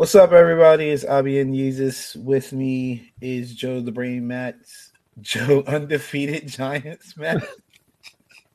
[0.00, 0.88] What's up, everybody?
[0.88, 2.16] It's Abby and Yeezus.
[2.16, 7.46] With me is Joe the Brain Mats, Joe undefeated Giants Matt.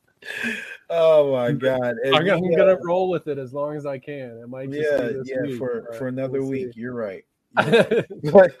[0.90, 1.94] oh my god!
[2.02, 4.40] And I'm we, gonna uh, roll with it as long as I can.
[4.42, 6.74] It might yeah, yeah, week, for for another we'll week.
[6.74, 6.80] See.
[6.80, 7.24] You're right.
[7.54, 8.56] but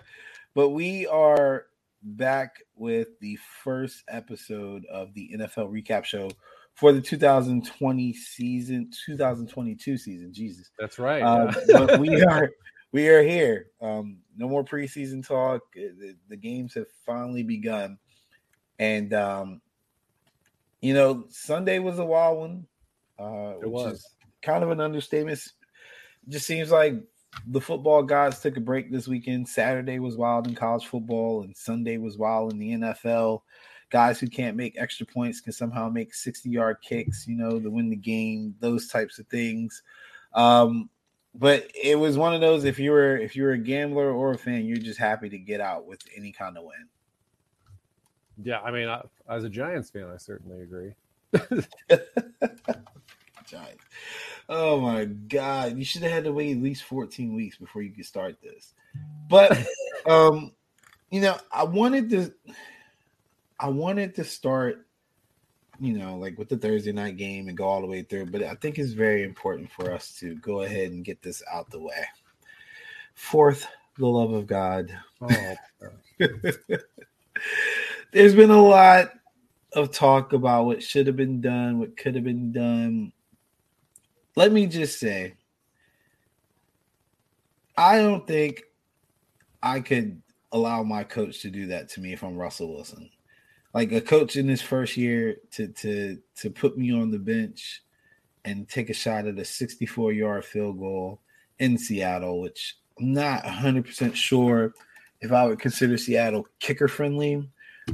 [0.54, 1.66] but we are
[2.04, 6.30] back with the first episode of the NFL recap show
[6.74, 10.32] for the 2020 season, 2022 season.
[10.32, 11.22] Jesus, that's right.
[11.22, 12.48] Uh, but we are
[12.96, 13.66] we are here.
[13.82, 15.60] Um, no more preseason talk.
[15.74, 17.98] The, the, games have finally begun,
[18.78, 19.60] and um,
[20.80, 22.66] you know, Sunday was a wild one.
[23.18, 24.02] Uh, it was
[24.40, 25.38] kind of an understatement.
[26.26, 26.94] It just seems like
[27.46, 29.46] the football gods took a break this weekend.
[29.46, 33.42] Saturday was wild in college football, and Sunday was wild in the NFL.
[33.90, 37.70] Guys who can't make extra points can somehow make 60 yard kicks, you know, to
[37.70, 39.82] win the game, those types of things.
[40.32, 40.88] Um,
[41.38, 44.32] but it was one of those if you were if you were a gambler or
[44.32, 46.88] a fan, you're just happy to get out with any kind of win.
[48.42, 50.92] Yeah, I mean, I, as a Giants fan, I certainly agree.
[53.46, 53.84] Giants.
[54.48, 57.92] Oh my god, you should have had to wait at least 14 weeks before you
[57.92, 58.74] could start this.
[59.28, 59.66] But
[60.06, 60.52] um,
[61.10, 62.32] you know, I wanted to
[63.58, 64.85] I wanted to start
[65.80, 68.26] you know, like with the Thursday night game and go all the way through.
[68.26, 71.70] But I think it's very important for us to go ahead and get this out
[71.70, 72.04] the way.
[73.14, 73.66] Fourth,
[73.98, 74.96] the love of God.
[75.20, 75.54] Oh,
[78.12, 79.10] There's been a lot
[79.72, 83.12] of talk about what should have been done, what could have been done.
[84.36, 85.34] Let me just say,
[87.76, 88.62] I don't think
[89.62, 90.22] I could
[90.52, 93.10] allow my coach to do that to me if I'm Russell Wilson
[93.76, 97.82] like a coach in his first year to to to put me on the bench
[98.46, 101.20] and take a shot at a 64 yard field goal
[101.58, 104.72] in Seattle, which I'm not 100% sure
[105.20, 107.46] if I would consider Seattle kicker friendly.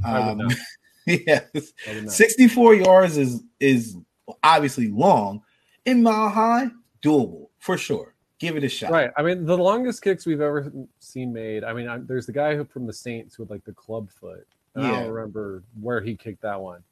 [0.04, 0.40] Um,
[1.06, 1.72] yes,
[2.06, 3.96] 64 yards is is
[4.44, 5.42] obviously long.
[5.84, 6.68] In mile high,
[7.02, 8.14] doable for sure.
[8.38, 8.92] Give it a shot.
[8.92, 9.10] Right.
[9.16, 11.64] I mean, the longest kicks we've ever seen made.
[11.64, 14.46] I mean, I, there's the guy who, from the Saints with like the club foot.
[14.76, 14.84] Yeah.
[14.84, 16.82] I don't remember where he kicked that one.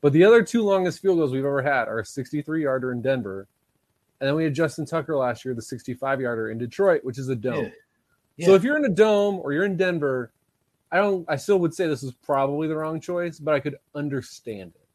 [0.00, 3.02] But the other two longest field goals we've ever had are a 63 yarder in
[3.02, 3.48] Denver.
[4.20, 7.28] And then we had Justin Tucker last year, the 65 yarder in Detroit, which is
[7.28, 7.64] a dome.
[7.64, 7.70] Yeah.
[8.36, 8.46] Yeah.
[8.46, 10.32] So if you're in a dome or you're in Denver,
[10.90, 13.76] I don't I still would say this is probably the wrong choice, but I could
[13.94, 14.88] understand it.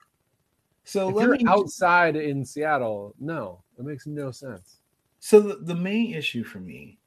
[0.84, 1.46] So if you're me...
[1.48, 4.78] outside in Seattle, no, it makes no sense.
[5.20, 6.98] So the, the main issue for me,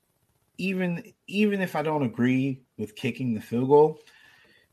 [0.58, 4.00] even even if I don't agree with kicking the field goal,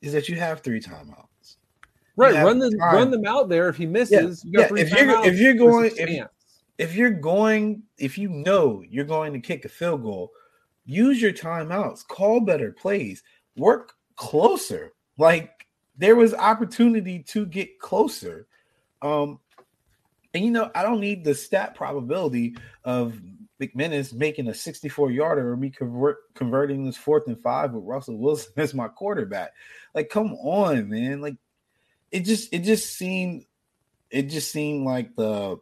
[0.05, 1.57] is that you have three timeouts.
[2.15, 2.95] Right, run the time.
[2.95, 3.67] run them out there.
[3.67, 4.69] If he misses, yeah.
[4.69, 4.83] You yeah.
[4.83, 6.27] if you're if you're going if,
[6.77, 10.31] if you're going if you know you're going to kick a field goal,
[10.85, 12.07] use your timeouts.
[12.07, 13.23] Call better plays.
[13.57, 14.93] Work closer.
[15.17, 15.67] Like
[15.97, 18.47] there was opportunity to get closer.
[19.01, 19.39] Um,
[20.33, 23.19] and you know, I don't need the stat probability of
[23.61, 28.17] McManus making a 64 yarder or me convert, converting this fourth and five with Russell
[28.17, 29.51] Wilson as my quarterback.
[29.93, 31.21] Like, come on, man.
[31.21, 31.35] Like,
[32.11, 33.45] it just it just seemed
[34.09, 35.57] it just seemed like the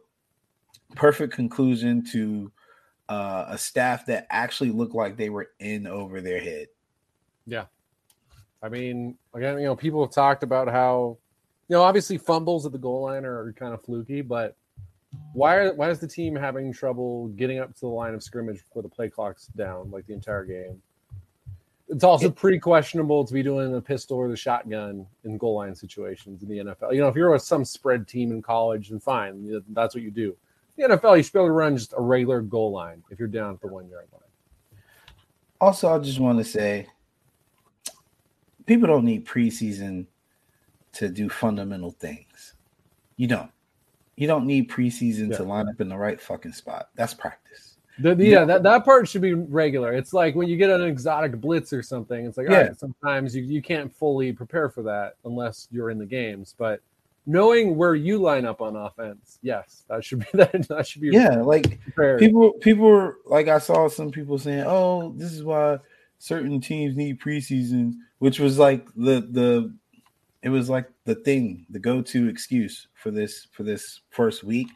[0.94, 2.52] perfect conclusion to
[3.08, 6.68] uh, a staff that actually looked like they were in over their head.
[7.46, 7.64] Yeah.
[8.62, 11.18] I mean, again, you know, people have talked about how,
[11.68, 14.56] you know, obviously fumbles at the goal line are kind of fluky, but
[15.32, 18.58] why are why is the team having trouble getting up to the line of scrimmage
[18.58, 20.80] before the play clock's down like the entire game?
[21.88, 25.74] It's also pretty questionable to be doing the pistol or the shotgun in goal line
[25.74, 26.94] situations in the NFL.
[26.94, 30.10] You know, if you're with some spread team in college, then fine, that's what you
[30.10, 30.34] do.
[30.76, 33.18] In the NFL, you should be able to run just a regular goal line if
[33.18, 34.80] you're down at the one yard line.
[35.60, 36.86] Also, I just want to say,
[38.66, 40.06] people don't need preseason
[40.94, 42.54] to do fundamental things.
[43.16, 43.50] You don't.
[44.16, 45.38] You don't need preseason yeah.
[45.38, 46.90] to line up in the right fucking spot.
[46.94, 47.76] That's practice.
[47.98, 49.92] The, the, yeah, that, that part should be regular.
[49.92, 52.72] It's like when you get an exotic blitz or something, it's like, yeah.
[52.72, 56.54] sometimes you, you can't fully prepare for that unless you're in the games.
[56.58, 56.80] But
[57.26, 61.10] knowing where you line up on offense, yes, that should be that, that should be
[61.10, 61.36] yeah.
[61.36, 62.18] Like prepared.
[62.18, 65.78] people, people were like, I saw some people saying, "Oh, this is why
[66.18, 69.74] certain teams need preseason," which was like the the
[70.44, 74.68] it was like the thing, the go-to excuse for this for this first week.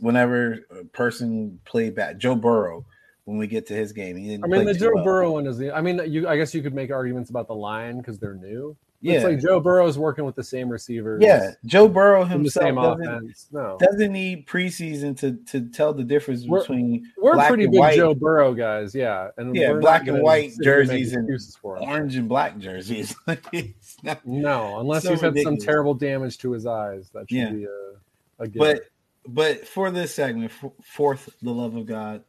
[0.00, 2.84] Whenever a person played back, Joe Burrow,
[3.24, 5.04] when we get to his game, I mean, the Joe well.
[5.04, 5.72] Burrow one is the.
[5.72, 6.26] I mean, you.
[6.28, 9.14] I guess you could make arguments about the line because they're new, Yeah.
[9.14, 11.22] It's like Joe Burrow's working with the same receivers.
[11.22, 11.52] Yeah.
[11.64, 13.48] Joe Burrow himself same doesn't, offense.
[13.50, 13.78] No.
[13.80, 17.96] doesn't need preseason to, to tell the difference we're, between we're pretty big white.
[17.96, 19.28] Joe Burrow guys, yeah.
[19.38, 21.28] And yeah, black and white jerseys and
[21.62, 23.14] orange and black jerseys.
[24.02, 25.60] not, no, unless so he's had ridiculous.
[25.60, 27.08] some terrible damage to his eyes.
[27.14, 27.50] That should yeah.
[27.50, 28.82] be a, a But
[29.26, 32.22] but for this segment, fourth, the love of God,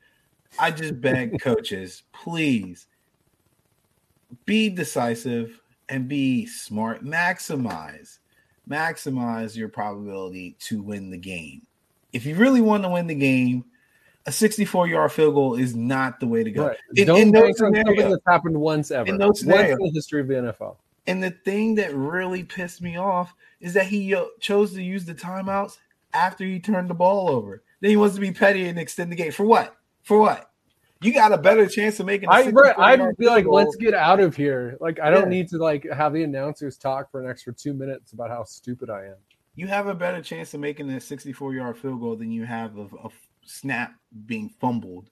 [0.57, 2.88] I just beg coaches, please
[4.45, 7.03] be decisive and be smart.
[7.03, 8.19] Maximize,
[8.69, 11.65] maximize your probability to win the game.
[12.13, 13.65] If you really want to win the game,
[14.25, 16.67] a 64 yard field goal is not the way to go.
[16.67, 16.77] Right.
[16.95, 19.09] In, Don't in something that's happened once ever.
[19.09, 19.71] In no scenario.
[19.71, 20.75] Once in the history of the NFL.
[21.07, 25.05] And the thing that really pissed me off is that he uh, chose to use
[25.05, 25.77] the timeouts
[26.13, 27.63] after he turned the ball over.
[27.79, 29.31] Then he wants to be petty and extend the game.
[29.31, 29.75] For what?
[30.03, 30.50] For what?
[31.01, 32.30] You got a better chance of making.
[32.30, 33.56] I I'd be like, goal.
[33.56, 34.77] let's get out of here.
[34.80, 38.13] Like, I don't need to like have the announcers talk for an extra two minutes
[38.13, 39.15] about how stupid I am.
[39.56, 42.77] You have a better chance of making a 64 yard field goal than you have
[42.77, 43.09] of a
[43.44, 43.95] snap
[44.27, 45.09] being fumbled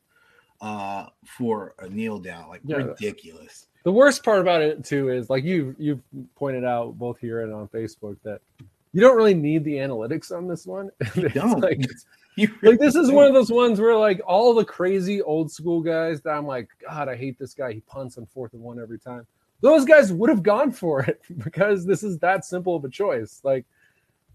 [0.61, 2.49] uh, for a kneel down.
[2.49, 2.77] Like yeah.
[2.77, 3.67] ridiculous.
[3.83, 6.01] The worst part about it too is like you you've
[6.35, 8.41] pointed out both here and on Facebook that
[8.91, 10.89] you don't really need the analytics on this one.
[11.15, 11.61] You don't.
[11.61, 11.81] like,
[12.61, 16.21] like this is one of those ones where like all the crazy old school guys
[16.21, 17.73] that I'm like, God, I hate this guy.
[17.73, 19.25] He punts on fourth and one every time.
[19.61, 23.41] Those guys would have gone for it because this is that simple of a choice.
[23.43, 23.65] Like,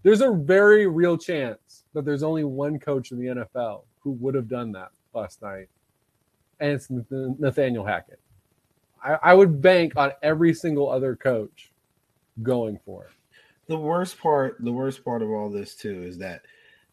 [0.03, 4.35] there's a very real chance that there's only one coach in the NFL who would
[4.35, 5.67] have done that last night,
[6.59, 8.19] and it's Nathaniel Hackett.
[9.03, 11.71] I, I would bank on every single other coach
[12.43, 13.11] going for it.
[13.67, 16.43] The worst part, the worst part of all this too, is that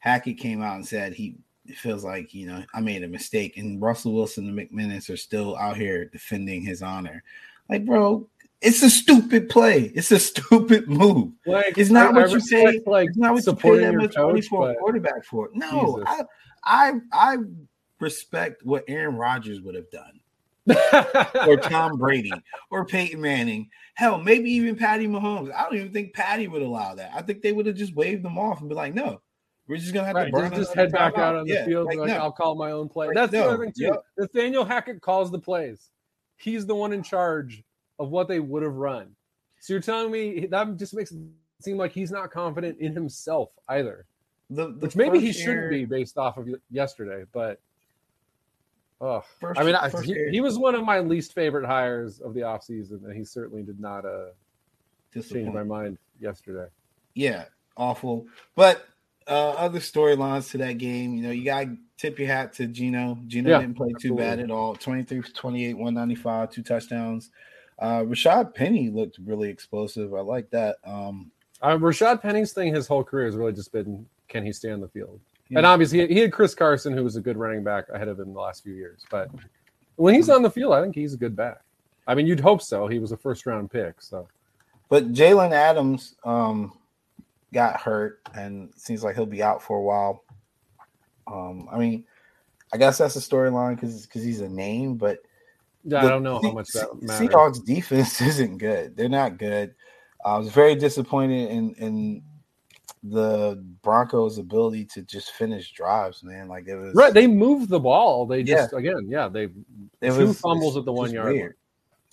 [0.03, 1.37] Hackett came out and said he
[1.77, 5.57] feels like you know I made a mistake, and Russell Wilson and McManus are still
[5.57, 7.23] out here defending his honor.
[7.71, 8.29] Like, bro,
[8.61, 9.93] it's a stupid play.
[9.95, 11.33] It's a stupid move.
[11.47, 12.81] Like, it's not I, what I you pay.
[12.85, 15.51] Like, it's not what you pay that much money for a quarterback for.
[15.55, 16.23] No, I,
[16.65, 17.37] I, I
[18.01, 20.19] respect what Aaron Rodgers would have done.
[21.47, 22.33] or Tom Brady
[22.71, 23.69] or Peyton Manning.
[23.95, 25.53] Hell, maybe even Patty Mahomes.
[25.53, 27.11] I don't even think Patty would allow that.
[27.15, 29.21] I think they would have just waved them off and be like, no,
[29.73, 31.65] we're just gonna have right, to burn just, just head back out on the yeah,
[31.65, 31.87] field.
[31.87, 32.17] Like, like no.
[32.17, 33.07] I'll call my own play.
[33.07, 33.85] Right, That's no, the other thing too.
[33.85, 34.05] Yep.
[34.19, 35.89] Nathaniel Hackett calls the plays.
[36.37, 37.65] He's the one in charge
[37.99, 39.17] of what they would have run.
[39.61, 41.21] So you're telling me that just makes it
[41.63, 44.05] seem like he's not confident in himself either.
[44.51, 47.59] The, the Which maybe he shouldn't be based off of yesterday, but
[49.01, 49.25] oh,
[49.57, 53.07] I mean, I, he, he, was one of my least favorite hires of the offseason,
[53.07, 54.27] and he certainly did not uh,
[55.15, 56.67] change my mind yesterday.
[57.15, 57.45] Yeah,
[57.79, 58.27] awful.
[58.55, 58.87] But
[59.27, 62.67] uh, other storylines to that game, you know, you got to tip your hat to
[62.67, 63.19] Geno.
[63.27, 64.23] Geno yeah, didn't play absolutely.
[64.25, 64.75] too bad at all.
[64.75, 67.31] 23 28, 195, two touchdowns.
[67.79, 70.15] Uh, Rashaad Penny looked really explosive.
[70.15, 70.77] I like that.
[70.85, 71.31] Um,
[71.61, 74.81] uh, Rashaad Penny's thing his whole career has really just been can he stay on
[74.81, 75.21] the field?
[75.49, 75.59] Yeah.
[75.59, 78.33] And obviously, he had Chris Carson, who was a good running back ahead of him
[78.33, 79.05] the last few years.
[79.11, 79.29] But
[79.97, 81.61] when he's on the field, I think he's a good back.
[82.07, 82.87] I mean, you'd hope so.
[82.87, 84.01] He was a first round pick.
[84.01, 84.29] So,
[84.89, 86.73] but Jamal Adams, um,
[87.53, 90.25] got hurt and seems like he'll be out for a while.
[91.27, 92.05] Um, I mean,
[92.73, 95.19] I guess that's the storyline because because he's a name, but
[95.85, 97.29] yeah, the, I don't know how much that matters.
[97.29, 98.97] Seahawks defense isn't good.
[98.97, 99.75] They're not good.
[100.25, 102.23] I was very disappointed in in
[103.03, 106.49] the Broncos' ability to just finish drives, man.
[106.49, 107.13] Like it was right.
[107.13, 108.27] They moved the ball.
[108.27, 108.79] They just yeah.
[108.79, 109.45] again, yeah, they
[110.01, 111.33] it two was, fumbles at the one yard.
[111.33, 111.57] Weird.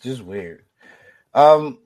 [0.01, 0.65] Just weird.
[1.34, 1.79] Um,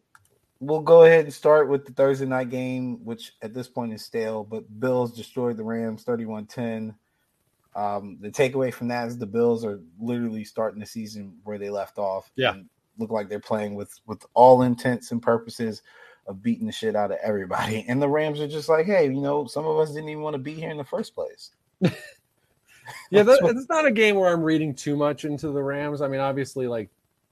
[0.65, 4.03] we'll go ahead and start with the Thursday night game, which at this point is
[4.03, 6.95] stale, but Bills destroyed the Rams 31 10.
[7.75, 11.69] Um, the takeaway from that is the Bills are literally starting the season where they
[11.69, 12.31] left off.
[12.35, 12.55] Yeah.
[12.97, 15.81] look like they're playing with with all intents and purposes
[16.27, 17.85] of beating the shit out of everybody.
[17.87, 20.35] And the Rams are just like, hey, you know, some of us didn't even want
[20.35, 21.51] to be here in the first place.
[21.81, 26.01] yeah, that, it's not a game where I'm reading too much into the Rams.
[26.01, 26.89] I mean, obviously, like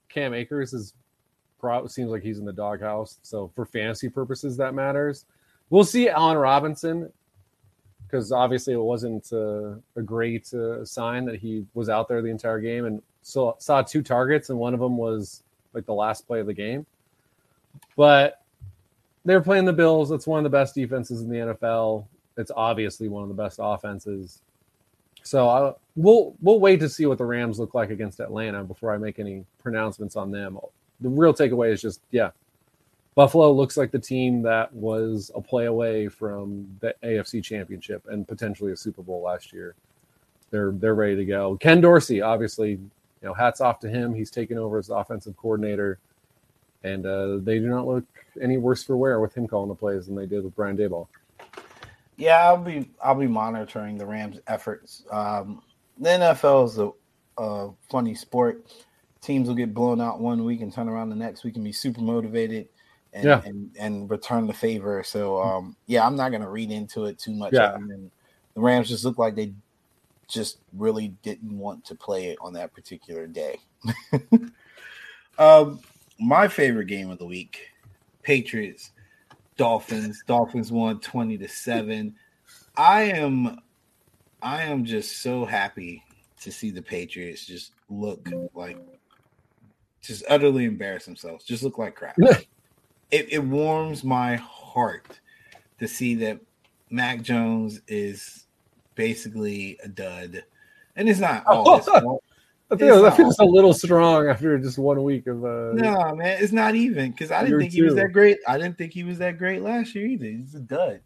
[0.10, 0.94] Cam Akers is
[1.62, 3.20] pro- seems like he's in the doghouse.
[3.22, 5.26] So for fantasy purposes, that matters.
[5.70, 7.12] We'll see Allen Robinson
[8.06, 12.28] because obviously it wasn't uh, a great uh, sign that he was out there the
[12.30, 16.28] entire game and saw saw two targets and one of them was like the last
[16.28, 16.86] play of the game.
[17.96, 18.42] But
[19.24, 20.12] they're playing the Bills.
[20.12, 22.06] It's one of the best defenses in the NFL.
[22.38, 24.42] It's obviously one of the best offenses.
[25.24, 28.94] So uh, we'll we'll wait to see what the Rams look like against Atlanta before
[28.94, 30.58] I make any pronouncements on them
[31.02, 32.32] the real takeaway is just yeah,
[33.16, 38.28] Buffalo looks like the team that was a play away from the AFC Championship and
[38.28, 39.76] potentially a Super Bowl last year.
[40.52, 41.58] They're they're ready to go.
[41.58, 42.90] Ken Dorsey, obviously, you
[43.22, 44.14] know, hats off to him.
[44.14, 46.00] He's taken over as offensive coordinator.
[46.84, 48.06] and uh, they do not look
[48.42, 51.08] any worse for wear with him calling the plays than they did with Brian Daboll.
[52.18, 55.04] Yeah, I'll be I'll be monitoring the Rams' efforts.
[55.12, 55.62] Um,
[55.98, 56.92] the NFL is a,
[57.38, 58.66] a funny sport.
[59.22, 61.72] Teams will get blown out one week and turn around the next week and be
[61.72, 62.68] super motivated
[63.14, 63.42] and yeah.
[63.46, 65.04] and, and return the favor.
[65.04, 67.54] So um, yeah, I'm not gonna read into it too much.
[67.54, 67.74] Yeah.
[67.74, 68.10] I mean,
[68.54, 69.54] the Rams just look like they
[70.28, 73.60] just really didn't want to play it on that particular day.
[75.38, 75.80] um,
[76.20, 77.70] my favorite game of the week,
[78.24, 78.92] Patriots,
[79.58, 80.24] Dolphins.
[80.26, 82.16] Dolphins won 20 to 7.
[82.78, 83.60] I am
[84.42, 86.04] I am just so happy
[86.42, 88.78] to see the Patriots just look like
[90.02, 92.18] just utterly embarrass themselves, just look like crap.
[93.12, 95.20] it, it warms my heart
[95.80, 96.40] to see that
[96.90, 98.46] Mac Jones is
[98.96, 100.44] basically a dud.
[100.96, 102.24] And it's not all his fault.
[102.70, 106.42] I feel that feels a little strong after just one week of uh No, man,
[106.42, 108.38] it's not even because I didn't think he was that great.
[108.48, 110.26] I didn't think he was that great last year either.
[110.26, 111.02] He's a dud.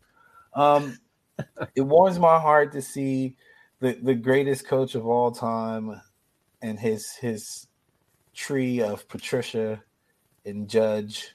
[0.54, 1.00] Um
[1.76, 3.36] it warms my heart to see
[3.80, 6.00] the, the greatest coach of all time
[6.62, 7.68] and his his
[8.36, 9.82] tree of Patricia
[10.46, 11.34] and Judge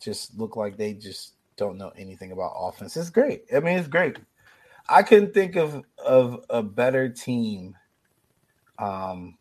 [0.00, 2.96] just look like they just don't know anything about offense.
[2.96, 3.44] It's great.
[3.54, 4.16] I mean, it's great.
[4.88, 7.76] I couldn't think of of a better team
[8.78, 9.36] um,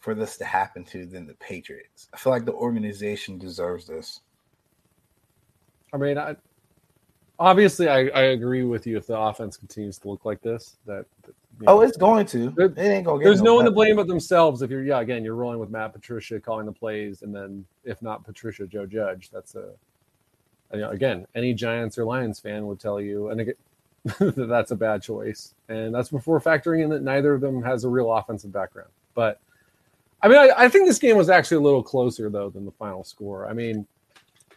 [0.00, 2.08] for this to happen to than the Patriots.
[2.12, 4.20] I feel like the organization deserves this.
[5.92, 6.36] I mean, I
[7.40, 10.76] obviously I, I agree with you if the offense continues to look like this.
[10.86, 11.34] That, that
[11.66, 12.54] oh, know, it's going to.
[12.58, 13.24] It ain't going.
[13.24, 15.00] There's no, no one to blame but themselves if you're yeah.
[15.00, 18.86] Again, you're rolling with Matt Patricia calling the plays, and then if not Patricia, Joe
[18.86, 19.30] Judge.
[19.32, 19.70] That's a
[20.72, 23.54] you know, again, any Giants or Lions fan would tell you, and again,
[24.04, 25.54] that that's a bad choice.
[25.68, 28.90] And that's before factoring in that neither of them has a real offensive background.
[29.14, 29.40] But
[30.22, 32.70] I mean, I, I think this game was actually a little closer though than the
[32.72, 33.48] final score.
[33.48, 33.86] I mean,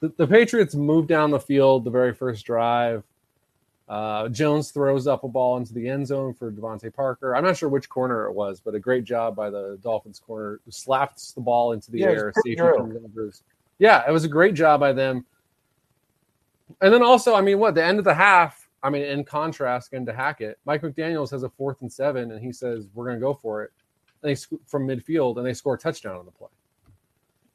[0.04, 3.06] the, the Patriots move down the field the very first drive.
[3.88, 7.38] Uh, Jones throws up a ball into the end zone for DeVante Parker.
[7.38, 10.60] I'm not sure which corner it was, but a great job by the Dolphins corner.
[10.66, 12.34] Who slaps the ball into the yeah, air.
[13.80, 15.26] Yeah, it was a great job by them.
[16.82, 18.68] And then also, I mean, what the end of the half?
[18.84, 22.44] I mean, in contrast, again to Hackett, Mike McDaniel's has a fourth and seven, and
[22.44, 23.72] he says we're going to go for it.
[24.22, 26.50] And they from midfield, and they score a touchdown on the play.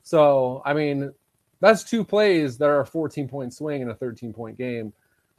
[0.03, 1.13] So, I mean,
[1.61, 4.93] that's two plays that are a 14 point swing in a 13 point game.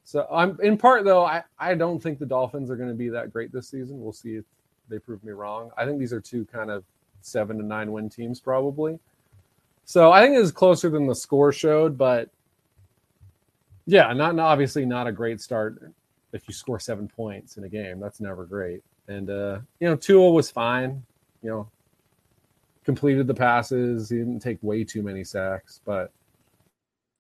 [0.03, 3.09] So, I'm in part though, I I don't think the Dolphins are going to be
[3.09, 4.01] that great this season.
[4.01, 4.45] We'll see if
[4.89, 5.71] they prove me wrong.
[5.77, 6.83] I think these are two kind of
[7.21, 8.99] seven to nine win teams probably.
[9.85, 12.29] So I think it is closer than the score showed, but
[13.85, 15.91] yeah, not obviously not a great start
[16.31, 17.99] if you score seven points in a game.
[17.99, 18.83] That's never great.
[19.07, 21.03] And uh, you know, Tua was fine.
[21.41, 21.69] You know,
[22.89, 24.09] completed the passes.
[24.09, 26.11] He didn't take way too many sacks, but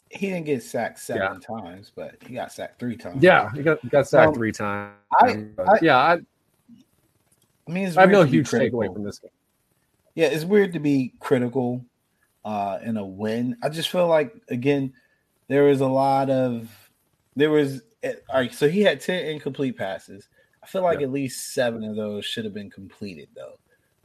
[0.09, 1.57] he didn't get sacked seven yeah.
[1.59, 3.21] times, but he got sacked three times.
[3.21, 4.95] Yeah, he got, got sacked um, three times.
[5.21, 9.29] I, I, yeah, I, I mean, I have no huge takeaway from this game.
[10.15, 11.85] Yeah, it's weird to be critical
[12.43, 13.55] uh, in a win.
[13.61, 14.91] I just feel like again
[15.49, 16.67] there was a lot of
[17.35, 18.51] there was eh, all right.
[18.51, 20.29] So he had ten incomplete passes.
[20.63, 21.05] I feel like yeah.
[21.05, 23.59] at least seven of those should have been completed though.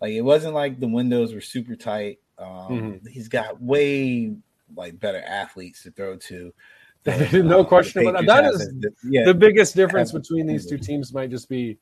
[0.04, 2.18] Like it wasn't like the windows were super tight.
[2.38, 3.08] Um, mm-hmm.
[3.08, 4.36] He's got way
[4.76, 6.52] like better athletes to throw to.
[7.04, 8.42] Than, no uh, question about that.
[8.42, 11.14] That is the, yeah, the biggest difference between these two teams.
[11.14, 11.78] Might just be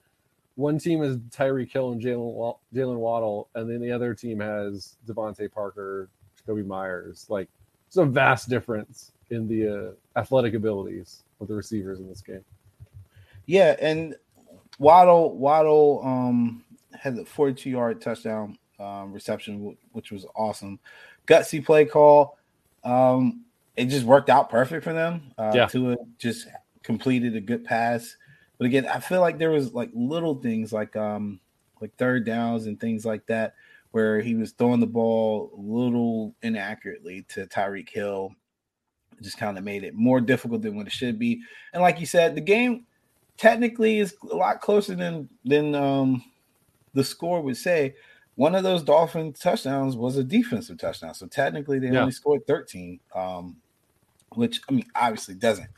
[0.54, 4.98] one team is Tyreek Hill and Jalen Jalen Waddle, and then the other team has
[5.08, 6.08] DeVante Parker,
[6.46, 7.26] Jakobi Meyers.
[7.28, 7.48] Like
[7.88, 12.44] it's a vast difference in the uh, athletic abilities of the receivers in this game.
[13.46, 14.14] Yeah, and
[14.78, 16.64] Waddle Waddle um,
[16.94, 20.78] had the 42 yard touchdown um, reception, which was awesome.
[21.26, 22.38] Gutsy play call.
[22.84, 23.44] Um,
[23.76, 25.32] it just worked out perfect for them.
[25.38, 25.66] Uh, yeah.
[25.66, 26.48] Tua just
[26.82, 28.16] completed a good pass.
[28.58, 31.40] But again, I feel like there was like little things like um
[31.80, 33.54] like third downs and things like that
[33.90, 38.34] where he was throwing the ball a little inaccurately to Tyreek Hill
[39.20, 41.40] just kind of made it more difficult than what it should be.
[41.72, 42.86] And like you said, the game
[43.36, 46.24] technically is a lot closer than than um,
[46.94, 47.94] the score would say.
[48.34, 52.00] One of those Dolphin touchdowns was a defensive touchdown, so technically they yeah.
[52.00, 53.56] only scored 13, um,
[54.34, 55.68] which I mean obviously doesn't.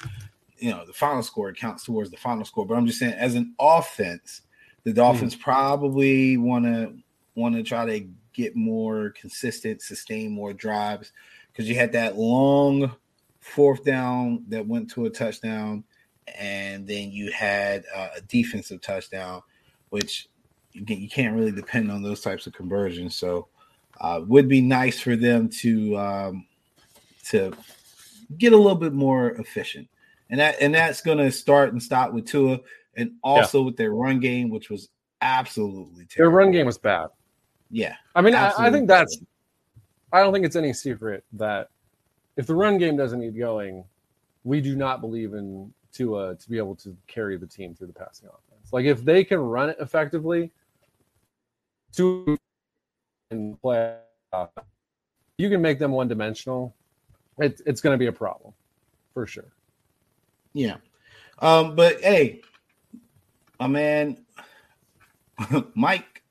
[0.58, 3.34] You know, the final score counts towards the final score, but I'm just saying as
[3.34, 4.42] an offense,
[4.84, 5.40] the Dolphins mm.
[5.40, 6.94] probably want to
[7.34, 11.12] want to try to get more consistent, sustain more drives
[11.52, 12.94] because you had that long
[13.40, 15.84] fourth down that went to a touchdown,
[16.38, 19.42] and then you had uh, a defensive touchdown,
[19.90, 20.28] which
[20.74, 23.16] you can't really depend on those types of conversions.
[23.16, 23.48] So,
[24.00, 26.46] uh, would be nice for them to um,
[27.26, 27.52] to
[28.38, 29.88] get a little bit more efficient,
[30.30, 32.60] and that and that's going to start and stop with Tua,
[32.96, 33.66] and also yeah.
[33.66, 34.88] with their run game, which was
[35.22, 36.30] absolutely terrible.
[36.32, 37.08] Their run game was bad.
[37.70, 39.18] Yeah, I mean, I, I, think that's.
[40.12, 41.70] I don't think it's any secret that
[42.36, 43.84] if the run game doesn't need going,
[44.44, 47.92] we do not believe in Tua to be able to carry the team through the
[47.92, 48.72] passing offense.
[48.72, 50.52] Like if they can run it effectively,
[51.96, 52.38] to
[53.30, 53.96] and play,
[55.38, 56.74] you can make them one dimensional.
[57.38, 58.52] It, it's going to be a problem
[59.12, 59.52] for sure.
[60.52, 60.76] Yeah,
[61.40, 62.42] um, but hey,
[63.58, 64.18] my man,
[65.74, 66.22] Mike,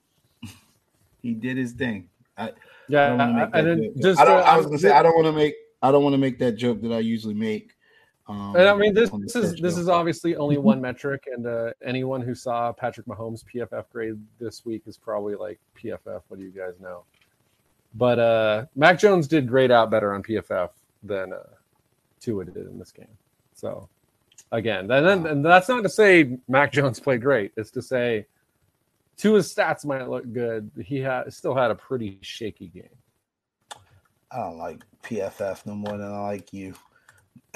[1.21, 2.09] he did his thing.
[2.37, 2.51] I,
[2.87, 4.19] yeah, I, I, I didn't just.
[4.19, 6.17] I, don't, I was gonna say I don't want to make I don't want to
[6.17, 7.72] make that joke that I usually make
[8.27, 11.71] um, and I mean, this, this is this is obviously only one metric, and uh,
[11.83, 16.21] anyone who saw Patrick Mahomes' PFF grade this week is probably like PFF.
[16.27, 17.03] What do you guys know?
[17.95, 20.69] But uh, Mac Jones did grade out better on PFF
[21.03, 21.43] than uh,
[22.19, 23.17] Tua did in this game.
[23.53, 23.89] So
[24.51, 27.51] again, and, then, and that's not to say Mac Jones played great.
[27.57, 28.25] It's to say
[29.17, 30.71] Tua's stats might look good.
[30.83, 32.89] He had still had a pretty shaky game.
[34.31, 36.73] I don't like PFF no more than I like you.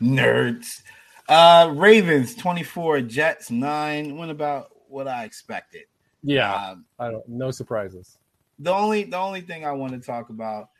[0.00, 0.82] Nerds.
[1.28, 4.16] Uh Ravens 24, Jets 9.
[4.16, 5.84] Went about what I expected.
[6.22, 6.54] Yeah.
[6.54, 8.18] Um, I don't no surprises.
[8.58, 10.70] The only the only thing I want to talk about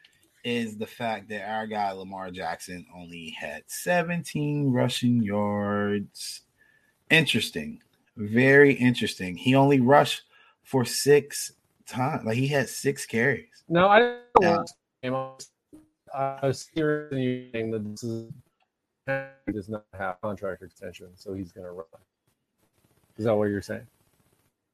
[0.44, 6.42] is the fact that our guy Lamar Jackson only had 17 rushing yards.
[7.10, 7.80] Interesting.
[8.16, 9.36] Very interesting.
[9.36, 10.22] He only rushed
[10.62, 11.52] for six
[11.86, 12.24] times.
[12.24, 13.48] Like he had six carries.
[13.68, 14.70] No, I don't
[16.14, 18.30] I was hearing that this is
[19.06, 21.84] he does not have contract extension, so he's going to run.
[23.18, 23.86] Is that what you're saying?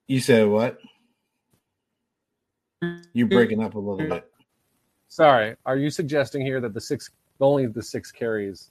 [0.07, 0.79] You said what?
[3.13, 4.31] You're breaking up a little bit.
[5.09, 8.71] Sorry, are you suggesting here that the six, only the six carries,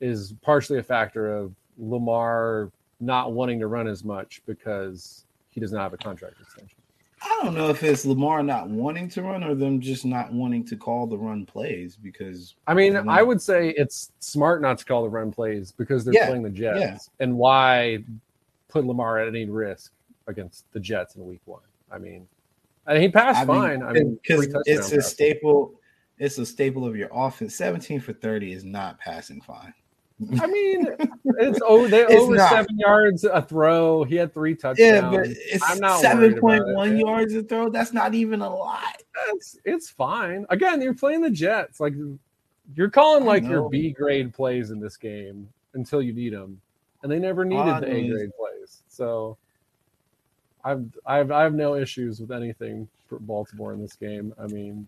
[0.00, 5.72] is partially a factor of Lamar not wanting to run as much because he does
[5.72, 6.81] not have a contract extension?
[7.24, 10.64] I don't know if it's Lamar not wanting to run or them just not wanting
[10.66, 14.84] to call the run plays because I mean, I would say it's smart not to
[14.84, 16.80] call the run plays because they're yeah, playing the Jets.
[16.80, 16.98] Yeah.
[17.20, 18.04] And why
[18.68, 19.92] put Lamar at any risk
[20.26, 21.60] against the Jets in week one?
[21.92, 22.26] I mean,
[22.86, 23.80] and he passed I fine.
[23.80, 25.74] Mean, I mean, because it's a staple.
[26.18, 27.56] It's a staple of your offense.
[27.56, 29.74] 17 for 30 is not passing fine.
[30.40, 30.88] I mean,
[31.38, 32.50] it's oh, they it's over not.
[32.50, 34.04] seven yards a throw.
[34.04, 34.78] He had three touchdowns.
[34.78, 37.68] Yeah, but it's I'm not seven point one yards a throw.
[37.68, 39.02] That's not even a lot.
[39.14, 40.46] That's it's fine.
[40.50, 41.80] Again, you're playing the Jets.
[41.80, 41.94] Like
[42.74, 46.60] you're calling like your B grade plays in this game until you need them,
[47.02, 48.82] and they never needed the A grade plays.
[48.88, 49.36] So
[50.64, 54.34] I've I've I have no issues with anything for Baltimore in this game.
[54.38, 54.86] I mean,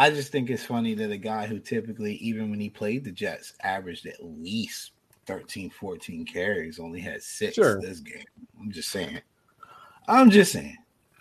[0.00, 3.12] I just think it's funny that a guy who typically, even when he played the
[3.12, 4.92] Jets, averaged at least
[5.26, 7.82] 13, 14 carries, only had six sure.
[7.82, 8.24] this game.
[8.58, 9.20] I'm just saying.
[10.08, 10.78] I'm just saying.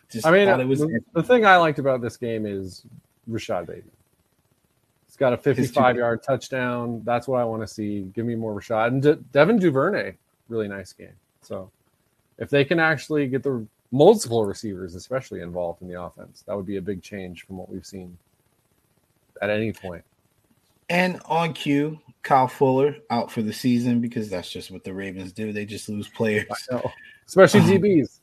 [0.10, 2.86] Just I mean, it was the, the, thing I liked about this game is
[3.28, 3.92] Rashod Bateman.
[5.08, 7.02] He's got a 55 yard touchdown.
[7.04, 8.04] That's what I want to see.
[8.16, 8.94] Give me more Rashod.
[8.94, 10.14] And De- Devin Duvernay,
[10.48, 11.18] really nice game.
[11.42, 11.70] So
[12.38, 16.66] if they can actually get the multiple receivers, especially involved in the offense, that would
[16.66, 18.18] be a big change from what we've seen
[19.42, 20.04] at any point.
[20.90, 25.32] And on cue, Kyle Fuller out for the season because that's just what the Ravens
[25.32, 25.54] do.
[25.54, 26.46] They just lose players,
[27.28, 28.20] especially um, DBs.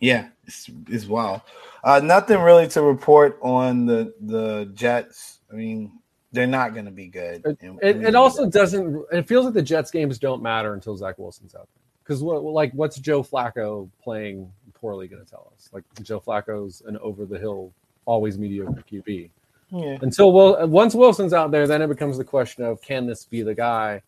[0.00, 1.42] Yeah, it's, it's wild.
[1.84, 5.40] Uh, nothing really to report on the the Jets.
[5.50, 5.92] I mean,
[6.32, 7.42] they're not going to be good.
[7.44, 9.04] It, it, it also doesn't.
[9.12, 11.82] It feels like the Jets games don't matter until Zach Wilson's out there.
[12.02, 15.70] Because what, like, what's Joe Flacco playing poorly going to tell us?
[15.72, 17.72] Like, Joe Flacco's an over the hill,
[18.06, 19.30] always mediocre QB.
[19.72, 19.96] Yeah.
[20.02, 23.42] Until well, once Wilson's out there, then it becomes the question of can this be
[23.42, 24.02] the guy,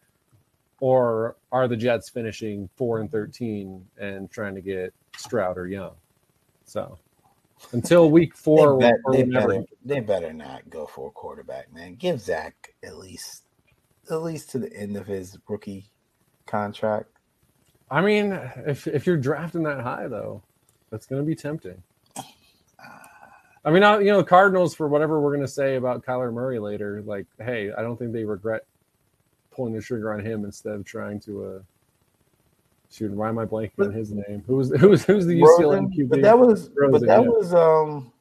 [0.78, 5.94] or are the Jets finishing four and thirteen and trying to get Stroud or Young?
[6.66, 6.98] So
[7.72, 11.94] until week four, they, bet, they better, they better not go for a quarterback, man.
[11.94, 13.44] Give Zach at least
[14.10, 15.90] at least to the end of his rookie
[16.44, 17.08] contract.
[17.90, 20.42] I mean, if if you're drafting that high though,
[20.90, 21.82] that's going to be tempting.
[23.64, 27.02] I mean, you know, Cardinals for whatever we're going to say about Kyler Murray later.
[27.02, 28.66] Like, hey, I don't think they regret
[29.50, 31.44] pulling the trigger on him instead of trying to.
[31.44, 31.58] uh
[32.90, 34.44] Shoot, why am I blanking on his name?
[34.46, 36.08] Who was who was who's the UCLA QB?
[36.10, 37.28] But that was Rosen, but that yeah.
[37.28, 38.12] was um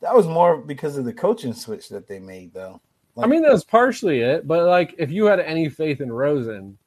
[0.00, 2.80] that was more because of the coaching switch that they made, though.
[3.16, 6.12] Like, I mean, that was partially it, but like if you had any faith in
[6.12, 6.78] Rosen,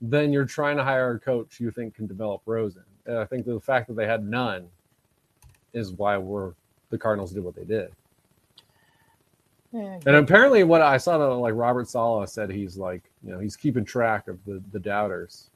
[0.00, 2.84] then you're trying to hire a coach you think can develop Rosen.
[3.06, 4.68] And I think the fact that they had none
[5.72, 6.52] is why we're
[6.90, 7.92] the Cardinals did what they did.
[9.72, 13.38] Yeah, and apparently, what I saw that like Robert Saleh said, he's like, you know,
[13.38, 15.50] he's keeping track of the the doubters.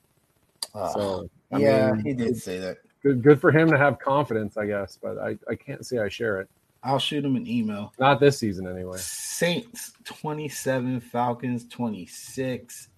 [0.74, 2.78] Uh, so I yeah, mean, he did say that.
[3.02, 4.98] Good, good for him to have confidence, I guess.
[5.00, 6.48] But I, I can't say I share it.
[6.82, 7.92] I'll shoot him an email.
[7.98, 8.98] Not this season, anyway.
[8.98, 12.88] Saints 27, Falcons 26.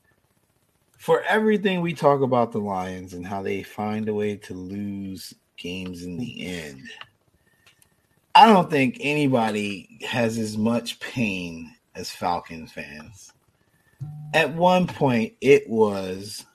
[0.98, 5.34] For everything we talk about the Lions and how they find a way to lose
[5.56, 6.82] games in the end,
[8.34, 13.32] I don't think anybody has as much pain as Falcons fans.
[14.32, 16.46] At one point, it was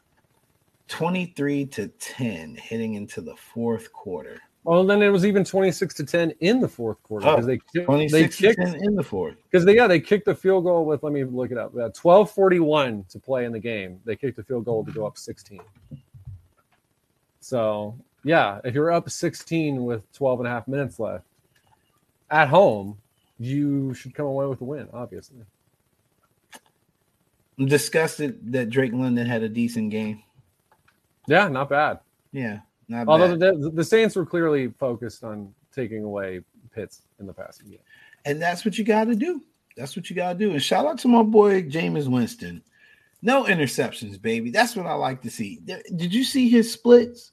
[0.88, 4.42] 23 to 10 heading into the fourth quarter.
[4.64, 7.82] Well, then it was even 26 to 10 in the fourth quarter because oh, they,
[7.84, 9.36] 26 they kicked in the fourth.
[9.50, 11.74] Because they yeah, they kicked the field goal with let me look it up.
[11.74, 14.02] Uh, 1241 to play in the game.
[14.04, 15.62] They kicked the field goal to go up 16.
[17.40, 21.24] So, yeah, if you're up 16 with 12 and a half minutes left
[22.30, 22.98] at home,
[23.40, 25.40] you should come away with a win, obviously.
[27.60, 30.24] I'm disgusted that Drake London had a decent game.
[31.28, 32.00] Yeah, not bad.
[32.32, 36.42] Yeah, not Although the, the, Saints were clearly focused on taking away
[36.74, 37.80] Pitts in the passing game.
[38.26, 39.42] And that's what you got to do.
[39.76, 40.52] That's what you got to do.
[40.52, 42.62] And shout out to my boy Jameis Winston.
[43.22, 44.52] No interceptions, baby.
[44.52, 45.60] That's what I like to see.
[45.66, 47.32] Did you see his splits?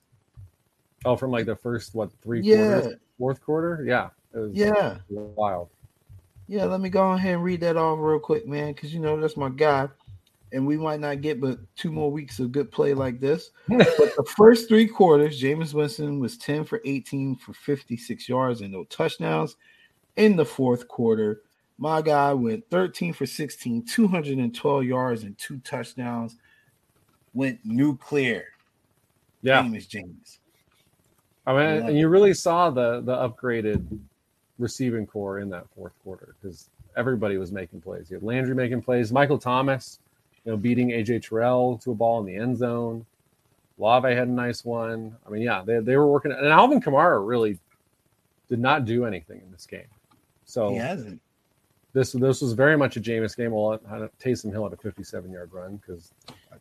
[1.04, 2.80] Oh, from like the first what three yeah.
[2.80, 3.84] quarters, fourth quarter?
[3.86, 4.08] Yeah,
[4.52, 5.68] yeah, wild.
[6.46, 9.18] Yeah, let me go ahead and read that off real quick, man, because you know
[9.18, 9.88] that's my guy
[10.54, 13.50] and we might not get but two more weeks of good play like this.
[13.68, 18.72] but the first three quarters, Jameis Winston was 10 for 18 for 56 yards and
[18.72, 19.56] no touchdowns.
[20.16, 21.42] In the fourth quarter,
[21.76, 26.36] my guy went 13 for 16, 212 yards and two touchdowns.
[27.34, 28.44] Went nuclear.
[29.42, 29.60] Yeah.
[29.62, 30.38] James James.
[31.46, 33.86] I mean, and you really saw the the upgraded
[34.58, 38.10] receiving corps in that fourth quarter because everybody was making plays.
[38.10, 39.98] You had Landry making plays, Michael Thomas
[40.44, 43.06] you know, beating AJ Terrell to a ball in the end zone.
[43.78, 45.16] Olave had a nice one.
[45.26, 46.32] I mean, yeah, they, they were working.
[46.32, 47.58] And Alvin Kamara really
[48.48, 49.86] did not do anything in this game.
[50.44, 51.20] So he hasn't.
[51.92, 53.52] This this was very much a Jameis game.
[53.52, 53.78] Well,
[54.20, 56.12] Taysom Hill had a 57 yard run because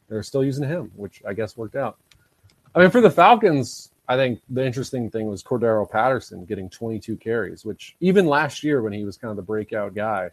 [0.08, 1.98] they're still using him, which I guess worked out.
[2.76, 7.16] I mean, for the Falcons, I think the interesting thing was Cordarrelle Patterson getting 22
[7.18, 10.30] carries, which even last year when he was kind of the breakout guy,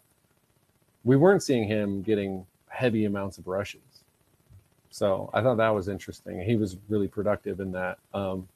[1.05, 3.81] we weren't seeing him getting heavy amounts of rushes.
[4.91, 6.41] So I thought that was interesting.
[6.41, 7.99] He was really productive in that.
[8.13, 8.49] Um,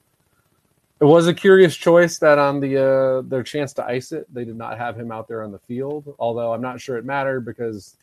[0.99, 4.45] it was a curious choice that on the uh, their chance to ice it, they
[4.45, 6.13] did not have him out there on the field.
[6.19, 7.95] Although I'm not sure it mattered because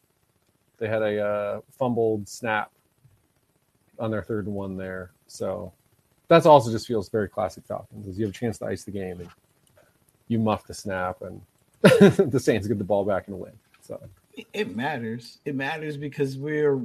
[0.79, 2.71] they had a uh, fumbled snap
[3.99, 5.13] on their third and one there.
[5.27, 5.73] So
[6.29, 8.07] that's also just feels very classic Falcons.
[8.07, 9.29] Is you have a chance to ice the game and
[10.29, 11.41] you muff the snap and
[11.83, 13.53] the Saints get the ball back and win.
[13.81, 14.01] So
[14.53, 15.39] it matters.
[15.45, 16.81] It matters because we're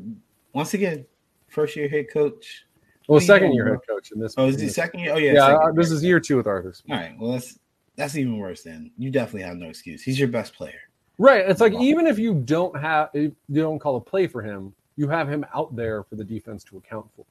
[0.53, 1.05] once again
[1.47, 2.65] first year head coach.
[3.07, 4.33] Well, second year head coach in this.
[4.37, 5.13] Oh, is he second year?
[5.13, 5.33] Oh yeah.
[5.33, 6.73] Yeah, uh, this is year two with Arthur.
[6.89, 7.15] All right.
[7.17, 7.59] Well, that's
[7.95, 8.63] that's even worse.
[8.63, 10.01] Then you definitely have no excuse.
[10.03, 10.79] He's your best player.
[11.17, 11.49] Right.
[11.49, 15.07] It's like even if you don't have, you don't call a play for him, you
[15.07, 17.25] have him out there for the defense to account for,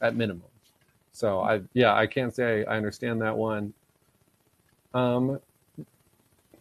[0.00, 0.42] at minimum.
[1.12, 3.72] So I, yeah, I can't say I understand that one.
[4.94, 5.40] Um,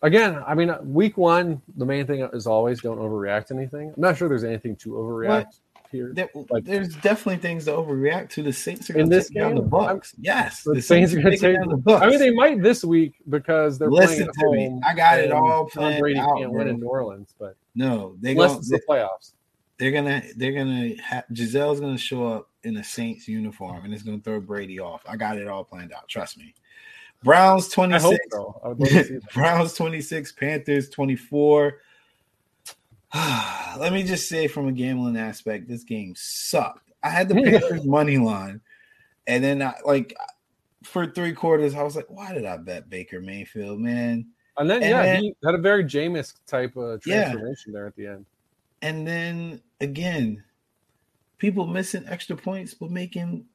[0.02, 3.94] again, I mean, week one, the main thing is always don't overreact to anything.
[3.96, 5.56] I'm not sure there's anything to overreact what?
[5.92, 6.12] here.
[6.14, 8.44] There, like, there's definitely things to overreact to.
[8.44, 10.16] The Saints are going to take game, down the Bucks.
[10.20, 12.06] yes, the, the Saints, Saints, are going to take down the Bucks.
[12.06, 14.80] I mean, they might this week because they're Listen playing at home.
[14.80, 14.82] Me.
[14.86, 16.60] I got it all planned Tom Brady out, can't bro.
[16.60, 19.34] win in New Orleans, but no, they unless it's the playoffs.
[19.78, 20.92] They're gonna, they're gonna.
[21.02, 25.04] Ha- Gisele's gonna show up in a Saints uniform and it's gonna throw Brady off.
[25.08, 26.08] I got it all planned out.
[26.08, 26.54] Trust me.
[27.24, 28.18] Browns 26.
[28.32, 28.78] So.
[29.34, 31.80] Browns 26, Panthers 24.
[33.78, 36.92] Let me just say from a gambling aspect, this game sucked.
[37.04, 38.62] I had the Panthers money line,
[39.26, 40.16] and then I like
[40.84, 44.28] for three quarters, I was like, why did I bet Baker Mayfield, man?
[44.58, 47.74] And then and yeah, then, he had a very Jameis type of transformation yeah.
[47.74, 48.26] there at the end.
[48.82, 50.44] And then again,
[51.40, 53.46] people missing extra points but making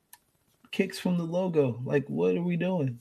[0.72, 1.80] kicks from the logo.
[1.84, 2.98] Like, what are we doing?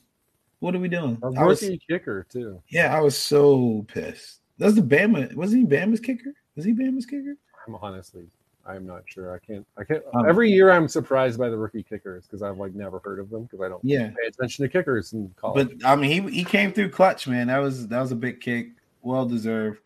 [0.59, 1.17] What are we doing?
[1.23, 2.61] A rookie was, kicker too.
[2.69, 4.41] Yeah, I was so pissed.
[4.59, 5.33] That's the Bama.
[5.33, 6.33] Was he Bama's kicker?
[6.55, 7.35] Was he Bama's kicker?
[7.67, 8.27] I'm honestly,
[8.65, 9.35] I'm not sure.
[9.35, 9.65] I can't.
[9.77, 10.03] I can't.
[10.13, 13.29] Um, every year, I'm surprised by the rookie kickers because I've like never heard of
[13.29, 13.83] them because I don't.
[13.83, 14.09] Yeah.
[14.09, 15.79] pay attention to kickers in college.
[15.79, 17.47] But I mean, he he came through clutch, man.
[17.47, 18.69] That was that was a big kick,
[19.01, 19.79] well deserved.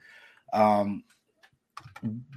[0.53, 1.03] Um,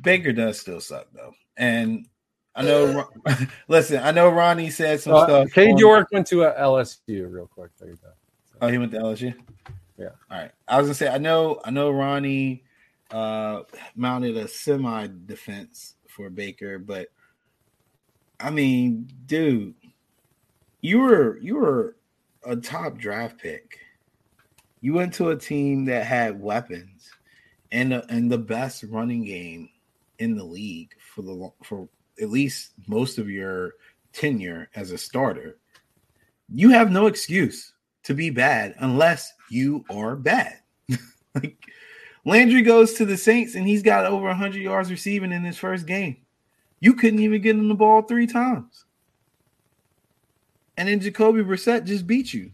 [0.02, 2.06] Baker does still suck though, and
[2.54, 3.08] I know.
[3.68, 5.52] listen, I know Ronnie said some uh, stuff.
[5.52, 7.70] Cade York went to LSU real quick.
[7.78, 8.08] There you go.
[8.60, 9.34] Oh, he went to LSU.
[9.96, 10.08] Yeah.
[10.30, 10.50] All right.
[10.66, 12.64] I was gonna say I know I know Ronnie
[13.10, 13.62] uh,
[13.94, 17.08] mounted a semi defense for Baker, but
[18.38, 19.74] I mean, dude,
[20.80, 21.96] you were you were
[22.44, 23.78] a top draft pick.
[24.80, 27.10] You went to a team that had weapons
[27.70, 29.68] and a, and the best running game
[30.18, 31.88] in the league for the for
[32.20, 33.74] at least most of your
[34.12, 35.58] tenure as a starter.
[36.52, 37.72] You have no excuse
[38.04, 40.58] to be bad unless you are bad.
[41.34, 41.56] like
[42.24, 45.86] Landry goes to the Saints and he's got over 100 yards receiving in his first
[45.86, 46.16] game.
[46.80, 48.84] You couldn't even get him the ball three times.
[50.76, 52.50] And then Jacoby Brissett just beat you.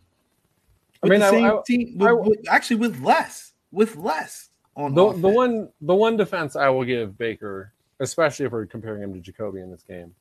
[1.02, 5.12] I mean, I, I, team, with, I, with, actually with less, with less on the,
[5.12, 9.20] the one the one defense I will give Baker, especially if we're comparing him to
[9.20, 10.14] Jacoby in this game.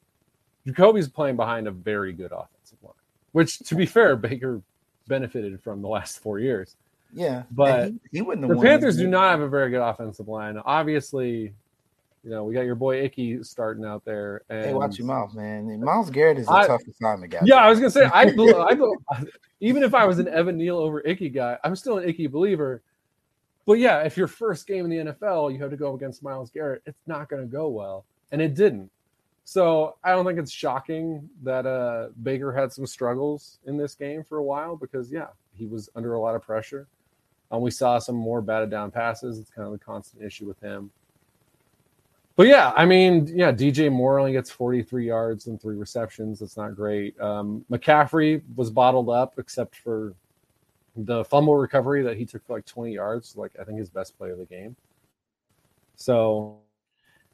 [0.65, 2.93] Jacoby's playing behind a very good offensive line,
[3.33, 4.61] which, to be fair, Baker
[5.07, 6.75] benefited from the last four years.
[7.13, 8.47] Yeah, but he, he wouldn't.
[8.47, 10.59] the Panthers do not have a very good offensive line.
[10.65, 11.53] Obviously,
[12.23, 14.41] you know we got your boy Icky starting out there.
[14.49, 15.79] And hey, watch your mouth, man.
[15.79, 17.39] Myles Garrett is a I, tough assignment guy.
[17.45, 18.23] Yeah, I was gonna say I,
[19.11, 19.23] I,
[19.61, 22.81] even if I was an Evan Neal over Icky guy, I'm still an Icky believer.
[23.65, 26.51] But yeah, if your first game in the NFL, you have to go against Myles
[26.51, 28.91] Garrett, it's not going to go well, and it didn't.
[29.43, 34.23] So I don't think it's shocking that uh, Baker had some struggles in this game
[34.23, 36.87] for a while because yeah, he was under a lot of pressure.
[37.51, 39.39] Um, we saw some more batted down passes.
[39.39, 40.89] It's kind of the constant issue with him.
[42.35, 46.39] But yeah, I mean, yeah, DJ Moore only gets 43 yards and three receptions.
[46.39, 47.19] That's not great.
[47.21, 50.13] Um, McCaffrey was bottled up except for
[50.95, 54.17] the fumble recovery that he took for like 20 yards, like I think his best
[54.17, 54.75] play of the game.
[55.95, 56.57] So,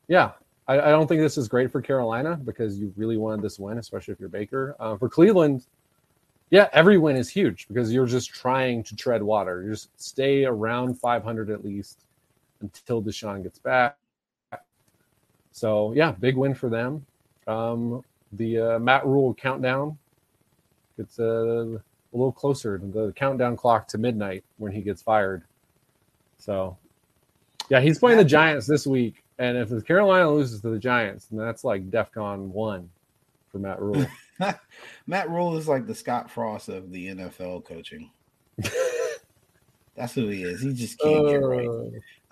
[0.07, 0.31] yeah,
[0.67, 3.77] I, I, don't think this is great for Carolina because you really wanted this win,
[3.77, 4.75] especially if you're Baker.
[4.79, 5.65] Uh, for Cleveland,
[6.49, 9.63] yeah, every win is huge because you're just trying to tread water.
[9.63, 12.05] You just stay around 500 at least
[12.61, 13.97] until Deshaun gets back.
[15.51, 17.05] So yeah, big win for them.
[17.47, 19.97] Um, the uh, Matt Rhule countdown
[20.97, 21.77] gets uh,
[22.13, 25.43] a little closer to the countdown clock to midnight when he gets fired.
[26.37, 26.77] So
[27.69, 31.27] yeah, he's playing the Giants this week, and if the Carolina loses to the Giants,
[31.27, 32.89] then that's like DEFCON one
[33.51, 34.05] for Matt Rhule.
[35.07, 38.09] Matt Rhule is like the Scott Frost of the NFL coaching.
[39.95, 40.61] That's who he is.
[40.61, 41.67] He just can't uh, get right.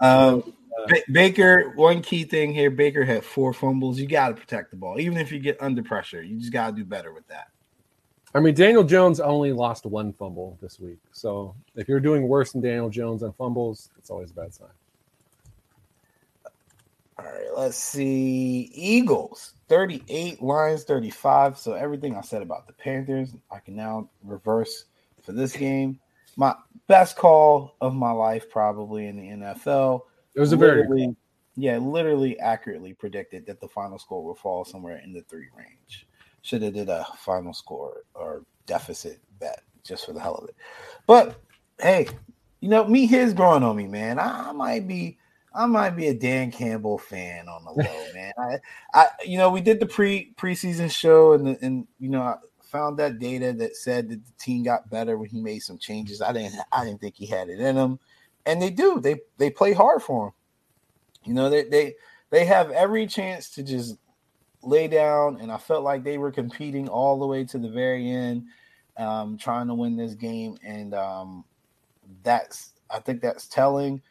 [0.01, 0.53] Uh, um,
[0.87, 3.99] ba- Baker, one key thing here: Baker had four fumbles.
[3.99, 6.23] You got to protect the ball, even if you get under pressure.
[6.23, 7.49] You just got to do better with that.
[8.33, 10.99] I mean, Daniel Jones only lost one fumble this week.
[11.11, 14.67] So if you're doing worse than Daniel Jones on fumbles, it's always a bad sign.
[17.17, 18.71] All right, let's see.
[18.73, 21.57] Eagles 38, Lions 35.
[21.57, 24.85] So everything I said about the Panthers, I can now reverse
[25.23, 25.99] for this game.
[26.37, 26.55] My
[26.87, 30.03] best call of my life, probably in the NFL.
[30.35, 31.15] It was a very
[31.55, 36.07] yeah, literally accurately predicted that the final score will fall somewhere in the three range.
[36.41, 40.56] Should have did a final score or deficit bet just for the hell of it.
[41.08, 41.41] But
[41.80, 42.08] hey,
[42.62, 44.19] you know, me his growing on me, man.
[44.19, 45.17] I, I might be
[45.54, 48.34] I might be a Dan Campbell fan on the low, man.
[48.38, 48.58] I,
[48.93, 52.36] I, you know, we did the pre preseason show, and the, and you know, I
[52.62, 56.21] found that data that said that the team got better when he made some changes.
[56.21, 57.99] I didn't, I didn't think he had it in him,
[58.45, 58.99] and they do.
[58.99, 60.34] They they play hard for him.
[61.23, 61.95] You know, they they
[62.30, 63.97] they have every chance to just
[64.62, 68.10] lay down, and I felt like they were competing all the way to the very
[68.10, 68.45] end,
[68.98, 71.45] um, trying to win this game, and um,
[72.24, 74.02] that's I think that's telling.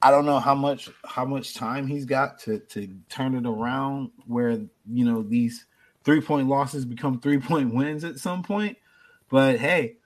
[0.00, 4.10] I don't know how much how much time he's got to to turn it around
[4.26, 4.58] where
[4.90, 5.66] you know these
[6.04, 8.76] three point losses become three point wins at some point.
[9.28, 9.96] But hey,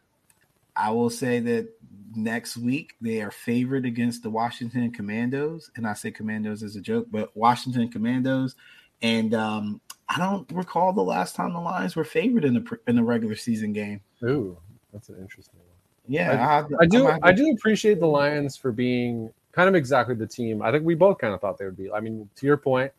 [0.75, 1.69] I will say that
[2.15, 6.81] next week they are favored against the Washington Commandos, and I say Commandos as a
[6.81, 8.55] joke, but Washington Commandos.
[9.03, 12.97] And um, I don't recall the last time the Lions were favored in the in
[12.97, 14.01] the regular season game.
[14.25, 14.57] Ooh,
[14.93, 15.67] that's an interesting one.
[16.09, 17.09] Yeah, I, I do.
[17.23, 20.95] I do appreciate the Lions for being kind of exactly the team I think we
[20.95, 21.91] both kind of thought they would be.
[21.91, 22.93] I mean, to your point,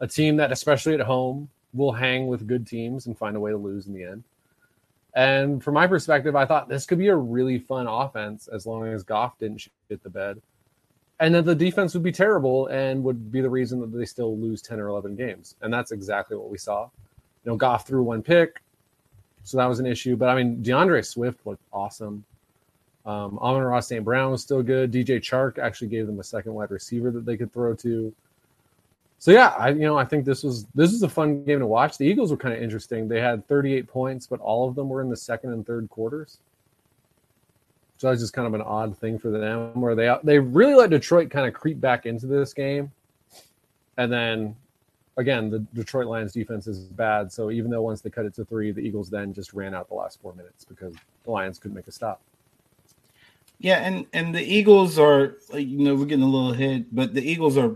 [0.00, 3.50] a team that, especially at home, will hang with good teams and find a way
[3.50, 4.24] to lose in the end.
[5.14, 8.86] And from my perspective, I thought this could be a really fun offense as long
[8.86, 10.40] as Goff didn't shit the bed.
[11.20, 14.36] And that the defense would be terrible and would be the reason that they still
[14.38, 15.56] lose 10 or 11 games.
[15.62, 16.84] And that's exactly what we saw.
[17.44, 18.62] You know, Goff threw one pick,
[19.42, 20.16] so that was an issue.
[20.16, 22.24] But I mean, DeAndre Swift looked awesome.
[23.06, 24.04] Um, Amon-Ra St.
[24.04, 24.92] Brown was still good.
[24.92, 28.12] DJ Chark actually gave them a second wide receiver that they could throw to.
[29.18, 31.66] So yeah, I you know I think this was this was a fun game to
[31.66, 31.98] watch.
[31.98, 33.08] The Eagles were kind of interesting.
[33.08, 36.38] They had 38 points, but all of them were in the second and third quarters.
[37.98, 40.90] So that's just kind of an odd thing for them, where they they really let
[40.90, 42.92] Detroit kind of creep back into this game,
[43.96, 44.56] and then
[45.16, 47.32] again the Detroit Lions defense is bad.
[47.32, 49.88] So even though once they cut it to three, the Eagles then just ran out
[49.88, 52.20] the last four minutes because the Lions couldn't make a stop.
[53.58, 57.28] Yeah, and and the Eagles are you know we're getting a little hit, but the
[57.28, 57.74] Eagles are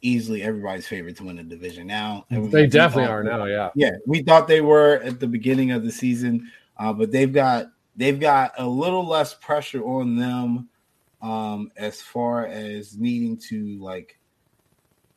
[0.00, 2.24] easily everybody's favorite to win the division now.
[2.30, 3.44] They definitely are now.
[3.44, 3.90] Yeah, yeah.
[4.06, 8.20] We thought they were at the beginning of the season, uh, but they've got they've
[8.20, 10.68] got a little less pressure on them
[11.22, 14.18] um, as far as needing to like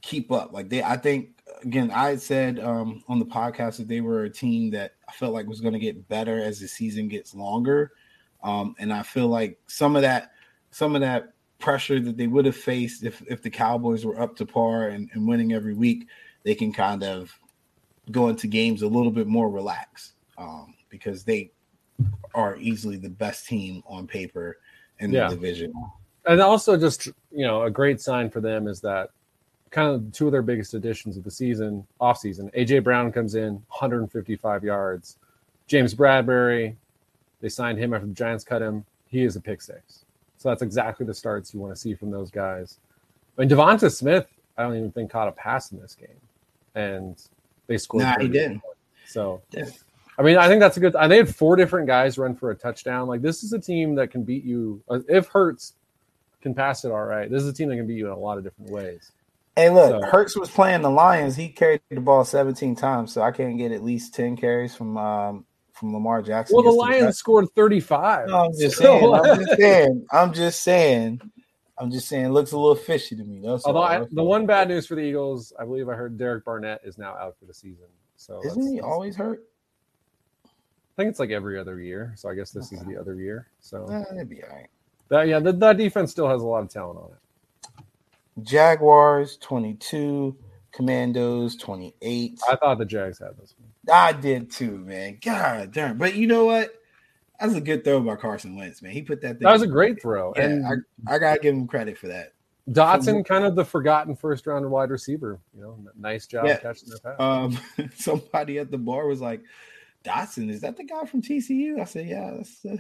[0.02, 0.54] keep up.
[0.54, 4.30] Like they, I think again, I said um, on the podcast that they were a
[4.30, 7.92] team that I felt like was going to get better as the season gets longer,
[8.44, 10.32] um, and I feel like some of that,
[10.72, 14.36] some of that pressure that they would have faced if if the Cowboys were up
[14.38, 16.08] to par and, and winning every week,
[16.44, 17.38] they can kind of
[18.12, 21.52] go into games a little bit more relaxed um, because they
[22.34, 24.58] are easily the best team on paper
[25.00, 25.74] in the division.
[26.26, 29.12] And also, just you know, a great sign for them is that
[29.72, 32.50] kind of two of their biggest additions of the season, off season.
[32.58, 35.18] AJ Brown comes in 155 yards.
[35.68, 36.76] James Bradberry,
[37.42, 38.86] they signed him after the Giants cut him.
[39.08, 40.06] He is a pick six.
[40.38, 42.80] So that's exactly the starts you want to see from those guys.
[43.38, 46.10] I mean, Devonta Smith, I don't even think caught a pass in this game,
[46.76, 47.22] and
[47.68, 48.04] they scored.
[48.04, 48.62] Nah, he didn't.
[49.06, 49.66] So, yeah.
[50.20, 50.94] I mean, I think that's a good.
[51.08, 53.08] They had four different guys run for a touchdown.
[53.08, 55.76] Like this is a team that can beat you uh, if Hurts
[56.42, 57.32] can pass it all right.
[57.32, 59.14] This is a team that can beat you in a lot of different ways.
[59.56, 61.38] Hey, look, so, Hurts was playing the Lions.
[61.38, 64.98] He carried the ball 17 times, so I can't get at least 10 carries from
[64.98, 66.54] um, from Lamar Jackson.
[66.54, 68.28] Well, the Lions scored 35.
[68.28, 69.14] No, I'm just saying.
[69.14, 70.06] I'm just saying.
[70.12, 71.22] I'm just saying.
[71.78, 72.26] I'm just saying.
[72.26, 73.40] It looks a little fishy to me.
[73.42, 76.44] That's Although I, the one bad news for the Eagles, I believe I heard Derek
[76.44, 77.88] Barnett is now out for the season.
[78.18, 79.49] So isn't he always hurt?
[81.00, 82.12] I think it's like every other year.
[82.18, 82.82] So I guess this okay.
[82.82, 83.48] is the other year.
[83.62, 84.68] So yeah, it'd be all right.
[85.08, 88.44] That, yeah, the, that defense still has a lot of talent on it.
[88.44, 90.36] Jaguars 22,
[90.74, 92.42] Commanders 28.
[92.50, 93.70] I thought the Jags had this one.
[93.96, 95.20] I did too, man.
[95.24, 95.98] God damn.
[95.98, 96.74] But you know what?
[97.40, 98.92] That was a good throw by Carson Wentz, man.
[98.92, 99.40] He put that.
[99.40, 102.34] That was a great throw, yeah, and I, I gotta give him credit for that.
[102.70, 105.40] Dotson, kind of the forgotten first round wide receiver.
[105.56, 106.58] You know, nice job yeah.
[106.58, 107.16] catching that pass.
[107.18, 107.58] Um,
[107.96, 109.42] somebody at the bar was like,
[110.04, 112.80] "Dotson, is that the guy from TCU?" I said, "Yeah, that's the,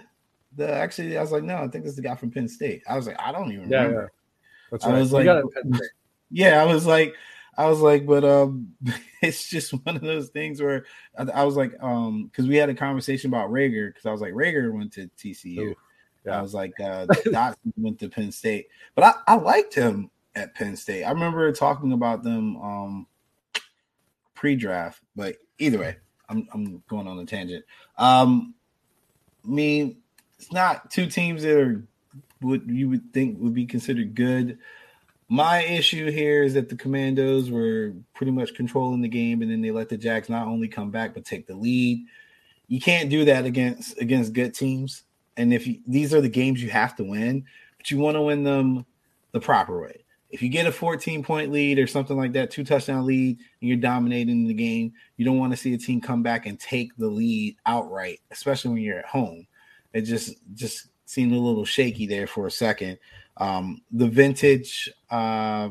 [0.55, 2.95] the." Actually, I was like, "No, I think that's the guy from Penn State." I
[2.95, 4.07] was like, "I don't even yeah, remember." Yeah.
[4.71, 4.95] That's right.
[4.95, 5.25] I was like,
[6.29, 7.15] "Yeah," I was like,
[7.59, 8.73] I was like, but um,
[9.21, 10.85] it's just one of those things where
[11.17, 14.21] I, I was like, um, because we had a conversation about Reagor, because I was
[14.21, 15.75] like, Reagor went to TCU.
[16.25, 16.39] Yeah.
[16.39, 20.55] I was like, uh, Dotson went to Penn State, but I, I liked him at
[20.55, 21.03] Penn State.
[21.03, 23.07] I remember talking about them um
[24.35, 25.97] pre-draft, but either way,
[26.29, 27.65] I'm I'm going on a tangent.
[27.97, 28.53] Um,
[29.43, 29.97] I mean,
[30.37, 31.83] it's not two teams that are
[32.41, 34.59] what you would think would be considered good.
[35.27, 39.61] My issue here is that the Commanders were pretty much controlling the game, and then
[39.61, 42.05] they let the Jags not only come back but take the lead.
[42.67, 45.03] You can't do that against against good teams.
[45.37, 47.45] And if you, these are the games you have to win,
[47.77, 48.85] but you want to win them
[49.31, 50.03] the proper way.
[50.29, 53.67] If you get a 14 point lead or something like that, two touchdown lead, and
[53.67, 56.95] you're dominating the game, you don't want to see a team come back and take
[56.97, 59.47] the lead outright, especially when you're at home.
[59.93, 62.99] It just just seemed a little shaky there for a second.
[63.37, 65.69] Um, the vintage, uh,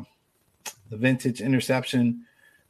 [0.91, 2.25] the vintage interception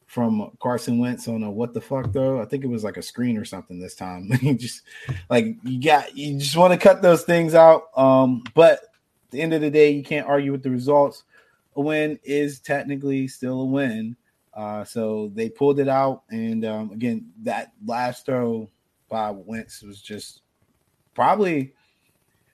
[0.09, 2.41] from Carson Wentz on a what the fuck though?
[2.41, 4.31] I think it was like a screen or something this time.
[4.43, 4.83] you just
[5.31, 7.97] like you got you just want to cut those things out.
[7.97, 11.25] Um, but at the end of the day, you can't argue with the results.
[11.77, 14.17] A win is technically still a win.
[14.55, 18.69] Uh, so they pulled it out, and um, again, that last throw
[19.09, 20.43] by Wentz was just
[21.15, 21.73] probably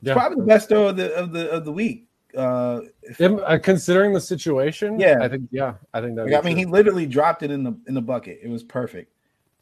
[0.02, 0.12] yeah.
[0.12, 2.80] probably the best throw of the of the of the week uh,
[3.20, 6.26] uh, considering the situation, yeah, I think yeah, I think that.
[6.26, 8.40] Like, I mean, he literally dropped it in the in the bucket.
[8.42, 9.12] It was perfect.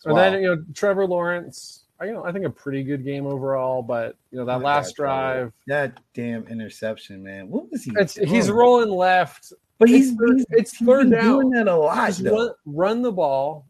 [0.04, 0.20] And wow.
[0.20, 4.16] then you know Trevor Lawrence, you know I think a pretty good game overall, but
[4.30, 7.48] you know that oh last drive, that damn interception, man.
[7.48, 7.92] What was he?
[8.26, 11.24] he's rolling left, but he's it's, he's, it's third he's down.
[11.24, 12.18] Doing that a lot.
[12.20, 13.66] Run, run the ball,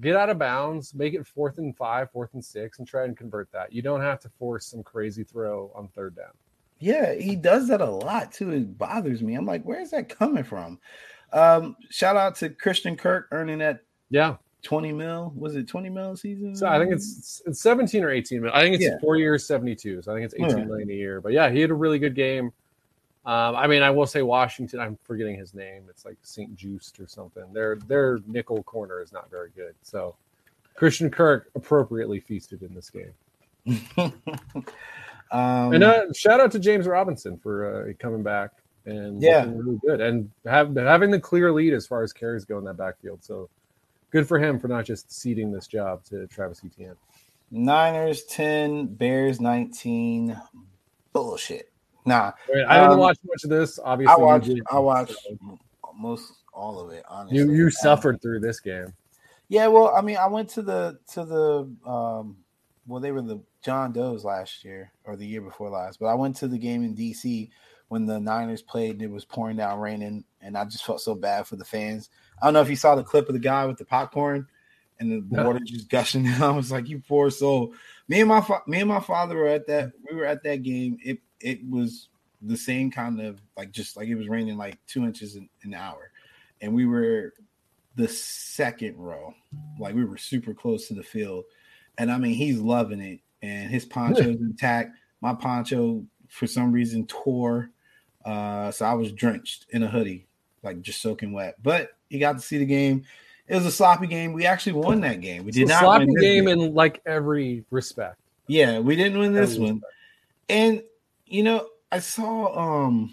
[0.00, 3.16] get out of bounds, make it fourth and five, fourth and six, and try and
[3.16, 3.72] convert that.
[3.72, 6.32] You don't have to force some crazy throw on third down.
[6.78, 8.50] Yeah, he does that a lot too.
[8.50, 9.34] It bothers me.
[9.34, 10.78] I'm like, where's that coming from?
[11.32, 13.80] Um, shout out to Christian Kirk earning that
[14.10, 14.36] yeah
[14.66, 15.32] 20 mil.
[15.36, 16.54] Was it 20 mil season?
[16.56, 18.50] So I think it's it's 17 or 18 mil.
[18.52, 18.98] I think it's yeah.
[19.00, 20.02] four years, 72.
[20.02, 20.64] So I think it's 18 yeah.
[20.64, 21.20] million a year.
[21.20, 22.52] But yeah, he had a really good game.
[23.24, 24.80] Um, I mean, I will say Washington.
[24.80, 25.84] I'm forgetting his name.
[25.88, 27.44] It's like St-Juste or something.
[27.52, 29.74] Their their nickel corner is not very good.
[29.82, 30.16] So
[30.74, 34.12] Christian Kirk appropriately feasted in this game.
[35.32, 38.50] Um, and uh, shout out to James Robinson for uh, coming back
[38.84, 39.40] and Yeah.
[39.40, 42.64] looking really good and have, having the clear lead as far as carries go in
[42.64, 43.24] that backfield.
[43.24, 43.48] So
[44.16, 46.96] good for him for not just ceding this job to Travis Etienne.
[47.50, 50.40] Niners 10, Bears 19.
[51.12, 51.70] Bullshit.
[52.06, 53.78] Nah, I, didn't Um, watch much of this.
[53.82, 54.50] Obviously, I watched.
[54.72, 55.16] I watched
[55.94, 57.38] most all of it, honestly.
[57.38, 58.94] You you Um, suffered through this game.
[59.48, 62.38] Yeah, well, I mean, I went to the to the um
[62.86, 66.14] well, they were the John Doe's last year or the year before last, but I
[66.14, 67.50] went to the game in DC
[67.88, 71.14] when the Niners played and it was pouring down raining, and I just felt so
[71.14, 72.08] bad for the fans.
[72.40, 74.46] I don't know if you saw the clip of the guy with the popcorn
[74.98, 76.42] and the water just gushing down.
[76.42, 77.74] I was like, "You poor soul."
[78.08, 79.92] Me and my fa- me and my father were at that.
[80.08, 80.98] We were at that game.
[81.02, 82.08] It it was
[82.42, 85.74] the same kind of like just like it was raining like two inches in an
[85.74, 86.10] hour,
[86.60, 87.32] and we were
[87.96, 89.34] the second row.
[89.78, 91.44] Like we were super close to the field.
[91.98, 93.20] And I mean, he's loving it.
[93.42, 94.96] And his poncho's intact.
[95.20, 97.70] My poncho, for some reason, tore.
[98.24, 100.26] Uh, so I was drenched in a hoodie,
[100.62, 101.56] like just soaking wet.
[101.62, 103.04] But he got to see the game.
[103.48, 104.32] It was a sloppy game.
[104.32, 105.44] We actually won that game.
[105.44, 108.16] We did It's a not sloppy this game in like every respect.
[108.48, 109.74] yeah, we didn't win this Every one.
[109.76, 109.92] respect.
[110.48, 110.82] And
[111.26, 113.12] you know, I saw um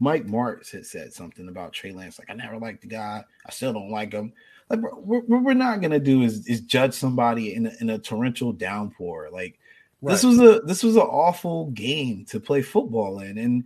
[0.00, 2.18] Mike Martz had said something about Trey Lance.
[2.18, 3.24] Like, I never liked the guy.
[3.46, 4.32] I still don't like him.
[4.68, 8.52] Like, what we're not gonna do is is judge somebody in a, in a torrential
[8.52, 9.28] downpour.
[9.32, 9.58] Like,
[10.02, 13.64] this was a this was an awful game to play football in, and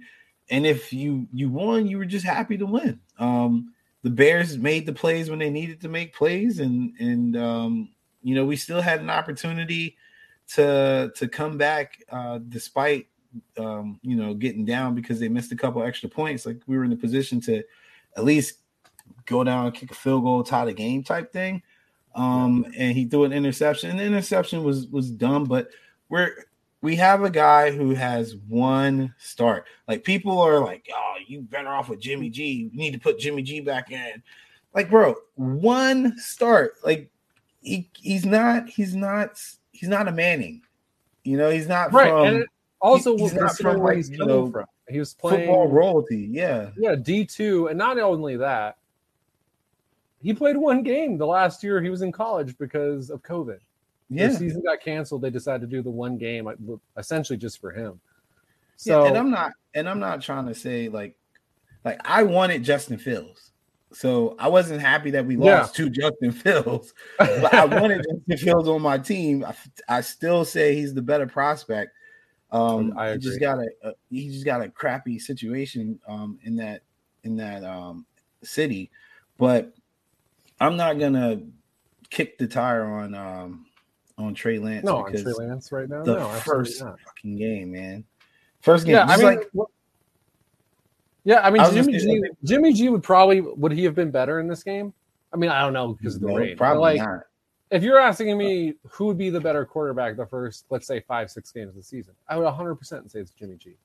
[0.51, 3.01] and if you you won, you were just happy to win.
[3.19, 3.73] Um,
[4.09, 7.91] the Bears made the plays when they needed to make plays, and and um,
[8.23, 9.99] you know we still had an opportunity
[10.55, 13.09] to to come back uh, despite
[13.59, 16.47] um, you know getting down because they missed a couple extra points.
[16.47, 17.63] Like we were in the position to
[18.17, 18.61] at least
[19.27, 21.63] go down and kick a field goal, tie the game type thing.
[22.15, 23.91] Um, and he threw an interception.
[23.91, 25.69] And the interception was was dumb, but
[26.09, 26.47] we're
[26.81, 29.67] we have a guy who has one start.
[29.87, 32.71] Like people are like, "Oh, you better off with Jimmy G.
[32.73, 34.23] You need to put Jimmy G back in."
[34.75, 36.75] Like, bro, one start.
[36.85, 37.11] Like
[37.61, 39.41] he he's not he's not
[39.73, 40.63] he's not a Manning.
[41.25, 42.09] You know, he's not right.
[42.09, 42.47] from and
[42.81, 44.67] also he's was not from, where like, he's you coming know, from.
[44.89, 46.29] He was playing football royalty.
[46.31, 46.71] Yeah.
[46.79, 48.79] Yeah, D two, and not only that,
[50.23, 53.59] he played one game the last year he was in college because of COVID.
[54.11, 54.29] Yeah.
[54.29, 55.23] The season got canceled.
[55.23, 56.49] They decided to do the one game,
[56.97, 58.01] essentially just for him.
[58.77, 61.17] So, So and I'm not and I'm not trying to say like
[61.85, 63.53] like I wanted Justin Fields.
[63.93, 65.61] So I wasn't happy that we Yeah.
[65.61, 69.45] lost to Justin Fields, but I wanted Justin Fields on my team.
[69.45, 69.55] I,
[69.89, 71.93] I still say he's the better prospect.
[72.51, 76.57] Um, I he just got a, a he just got a crappy situation um, in
[76.57, 76.83] that
[77.25, 78.07] in that um,
[78.43, 78.91] city,
[79.39, 79.75] but
[80.61, 81.43] I'm not gonna
[82.11, 83.67] kick the tire on um,
[84.19, 86.03] on Trey Lance no, on Trey Lance right now.
[86.03, 86.99] the no, first not.
[87.01, 88.05] fucking game, man.
[88.61, 89.69] First game, Yeah, I mean, like what-
[91.25, 91.99] yeah, I mean, I Jimmy G.
[92.01, 92.89] saying- Jimmy G.
[92.89, 94.93] would probably would he have been better in this game?
[95.33, 96.57] I mean, I don't know because of the no, rain.
[96.57, 97.25] probably like, not.
[97.71, 101.31] if you're asking me who would be the better quarterback the first, let's say, five,
[101.31, 103.77] six games of the season, I would 100% say it's Jimmy G.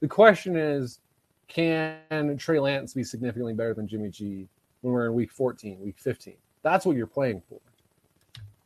[0.00, 1.00] The question is,
[1.46, 4.48] can Trey Lance be significantly better than Jimmy G
[4.82, 6.34] when we're in week 14, week 15?
[6.62, 7.60] That's what you're playing for.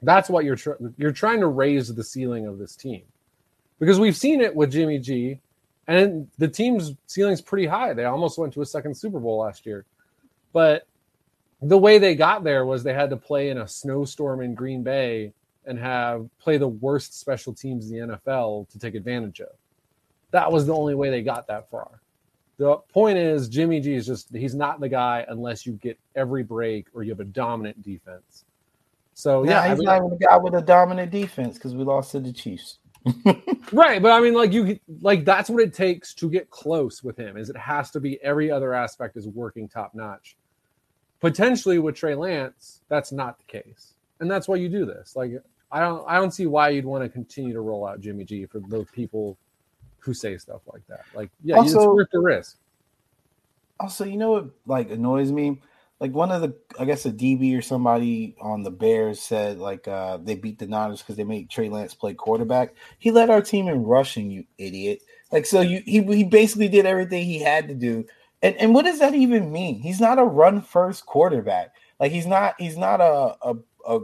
[0.02, 3.02] That's what you're tr- you're trying to raise the ceiling of this team,
[3.78, 5.40] because we've seen it with Jimmy G,
[5.86, 7.94] and the team's ceiling's pretty high.
[7.94, 9.84] They almost went to a second Super Bowl last year,
[10.52, 10.86] but
[11.60, 14.82] the way they got there was they had to play in a snowstorm in Green
[14.82, 15.32] Bay
[15.64, 19.52] and have play the worst special teams in the NFL to take advantage of.
[20.32, 22.00] That was the only way they got that far.
[22.58, 26.42] The point is Jimmy G is just he's not the guy unless you get every
[26.42, 28.44] break or you have a dominant defense.
[29.14, 31.74] So Yeah, yeah, I he's mean- not even a guy with a dominant defense because
[31.74, 32.78] we lost to the Chiefs.
[33.72, 37.16] right, but I mean like you like that's what it takes to get close with
[37.16, 40.36] him is it has to be every other aspect is working top notch.
[41.20, 43.94] Potentially with Trey Lance, that's not the case.
[44.20, 45.16] And that's why you do this.
[45.16, 45.32] Like
[45.72, 48.46] I don't I don't see why you'd want to continue to roll out Jimmy G
[48.46, 49.36] for those people
[49.98, 51.04] who say stuff like that.
[51.12, 52.56] Like yeah, Also- it's worth the risk.
[53.80, 55.60] Also, you know what like annoys me?
[56.02, 59.86] Like one of the I guess a DB or somebody on the Bears said like
[59.86, 62.74] uh they beat the Niners because they made Trey Lance play quarterback.
[62.98, 65.02] He led our team in rushing, you idiot.
[65.30, 68.04] Like so you he he basically did everything he had to do.
[68.42, 69.80] And and what does that even mean?
[69.80, 71.72] He's not a run first quarterback.
[72.00, 73.54] Like he's not he's not a a,
[73.86, 74.00] a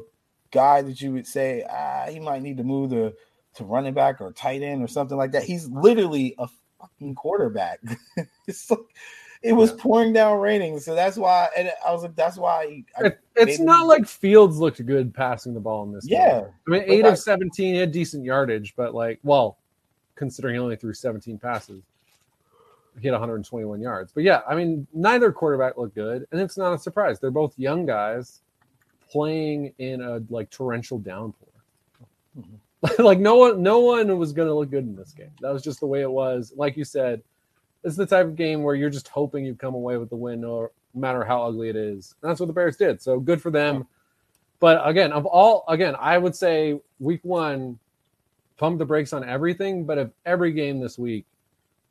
[0.53, 3.13] guy that you would say ah he might need to move to
[3.55, 5.43] to running back or tight end or something like that.
[5.43, 6.47] He's literally a
[6.81, 7.81] fucking quarterback.
[8.47, 8.79] it's like
[9.43, 11.49] it was pouring down raining, so that's why.
[11.57, 12.83] And I was like, that's why.
[12.99, 16.19] I, It- it's not like Fields looked good passing the ball in this game.
[16.19, 19.59] yeah, I mean, eight of 17, he had decent yardage, but like, well,
[20.17, 21.83] considering he only threw 17 passes.
[23.01, 24.11] He had 121 yards.
[24.13, 27.21] But yeah, I mean, neither quarterback looked good, and it's not a surprise.
[27.21, 28.41] They're both young guys
[29.09, 31.49] playing in a like torrential downpour.
[32.37, 33.03] Mm-hmm.
[33.03, 35.31] like no one, no one was going to look good in this game.
[35.41, 36.53] That was just the way it was.
[36.57, 37.23] Like you said,
[37.89, 40.41] it's the type of game where you're just hoping you come away with the win,
[40.43, 42.15] no matter how ugly it is.
[42.23, 43.03] And that's what the Bears did.
[43.03, 43.87] So good for them.
[44.61, 47.79] But again, of all, again, I would say week one,
[48.59, 49.85] pump the brakes on everything.
[49.85, 51.25] But of every game this week,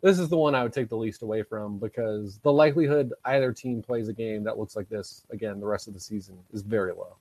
[0.02, 3.52] this is the one I would take the least away from because the likelihood either
[3.52, 6.62] team plays a game that looks like this again the rest of the season is
[6.62, 7.16] very low.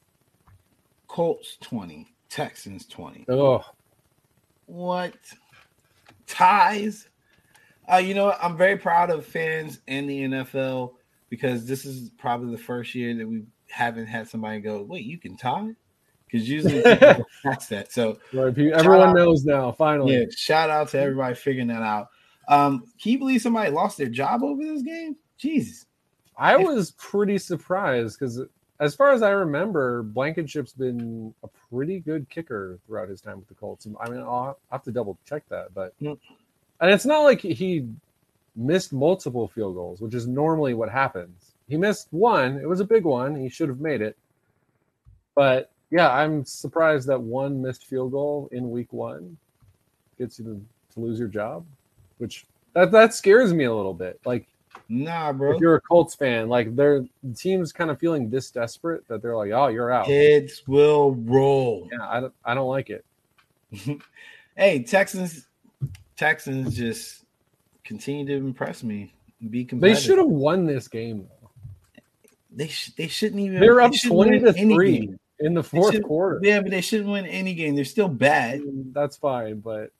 [1.08, 3.24] Colts 20, Texans 20.
[3.28, 3.64] Oh.
[4.66, 5.14] What?
[6.26, 7.08] Ties?
[7.90, 10.94] Uh, you know, I'm very proud of fans in the NFL
[11.28, 15.18] because this is probably the first year that we haven't had somebody go, wait, you
[15.18, 15.74] can tie?
[16.26, 16.80] Because usually
[17.44, 17.92] that's that.
[17.92, 20.16] So right, everyone knows now, finally.
[20.16, 22.08] Yeah, shout out to everybody figuring that out.
[22.48, 25.16] Um, can you believe somebody lost their job over this game?
[25.38, 25.86] Jesus.
[26.36, 28.40] I was pretty surprised because
[28.78, 33.48] as far as I remember, Blankenship's been a pretty good kicker throughout his time with
[33.48, 33.86] the Colts.
[34.00, 36.18] I mean, I'll have to double check that, but mm.
[36.80, 37.86] And it's not like he
[38.54, 41.52] missed multiple field goals, which is normally what happens.
[41.68, 42.58] He missed one.
[42.58, 43.34] It was a big one.
[43.34, 44.16] He should have made it.
[45.34, 49.36] But yeah, I'm surprised that one missed field goal in week one
[50.18, 50.64] gets you to,
[50.94, 51.64] to lose your job,
[52.18, 54.20] which that that scares me a little bit.
[54.24, 54.46] Like,
[54.88, 55.54] nah, bro.
[55.54, 57.04] If you're a Colts fan, like their
[57.36, 60.06] team's kind of feeling this desperate that they're like, oh, you're out.
[60.06, 61.88] Heads will roll.
[61.92, 63.04] Yeah, I don't, I don't like it.
[64.56, 65.46] hey, Texans,
[66.16, 67.24] Texans just
[67.84, 69.14] continue to impress me.
[69.50, 69.96] Be competitive.
[69.96, 71.50] They should have won this game though.
[72.50, 73.60] They sh- they shouldn't even.
[73.60, 76.40] They're up they twenty to three in the fourth quarter.
[76.42, 77.74] Yeah, but they shouldn't win any game.
[77.74, 78.62] They're still bad.
[78.92, 79.92] That's fine, but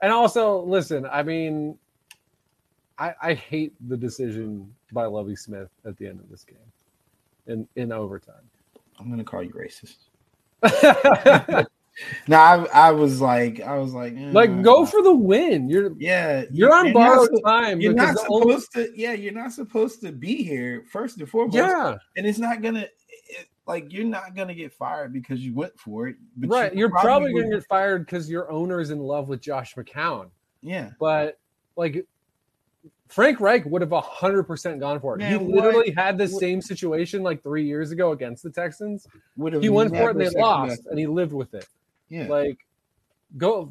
[0.00, 1.06] and also listen.
[1.06, 1.78] I mean,
[2.98, 6.58] I I hate the decision by Lovie Smith at the end of this game,
[7.46, 8.34] in in overtime.
[8.98, 9.96] I'm gonna call you racist.
[12.28, 15.68] no, I, I was like, I was like, eh, like go for the win.
[15.68, 17.80] You're yeah, you're, on borrowed time.
[17.80, 18.88] You're not supposed only...
[18.88, 18.92] to.
[18.94, 21.56] Yeah, you're not supposed to be here first and foremost.
[21.56, 22.86] Yeah, and it's not gonna.
[23.28, 26.16] It, like you're not gonna get fired because you went for it.
[26.46, 29.40] right, you you're probably, probably gonna get fired because your owner is in love with
[29.40, 30.30] Josh McCown.
[30.62, 31.38] Yeah, but
[31.76, 32.06] like
[33.08, 35.18] Frank Reich would have hundred percent gone for it.
[35.18, 38.50] Man, he literally what, had the what, same situation like three years ago against the
[38.50, 39.06] Texans.
[39.60, 41.66] He went for it and they lost, and he lived with it.
[42.08, 42.28] Yeah.
[42.28, 42.66] Like
[43.36, 43.70] go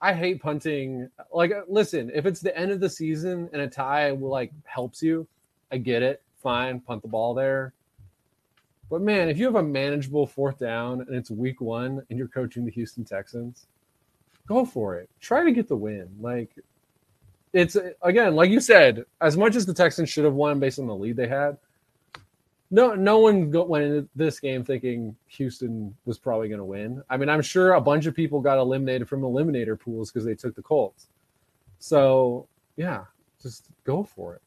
[0.00, 1.08] I hate punting.
[1.32, 5.02] Like listen, if it's the end of the season and a tie will like helps
[5.02, 5.26] you,
[5.72, 6.22] I get it.
[6.42, 7.72] Fine, punt the ball there.
[8.90, 12.28] But man, if you have a manageable fourth down and it's week 1 and you're
[12.28, 13.66] coaching the Houston Texans,
[14.46, 15.08] go for it.
[15.20, 16.08] Try to get the win.
[16.20, 16.50] Like
[17.52, 20.86] it's again, like you said, as much as the Texans should have won based on
[20.86, 21.56] the lead they had,
[22.74, 27.04] no, no one went into this game thinking Houston was probably going to win.
[27.08, 30.34] I mean, I'm sure a bunch of people got eliminated from eliminator pools because they
[30.34, 31.06] took the Colts.
[31.78, 33.04] So yeah,
[33.40, 34.42] just go for it.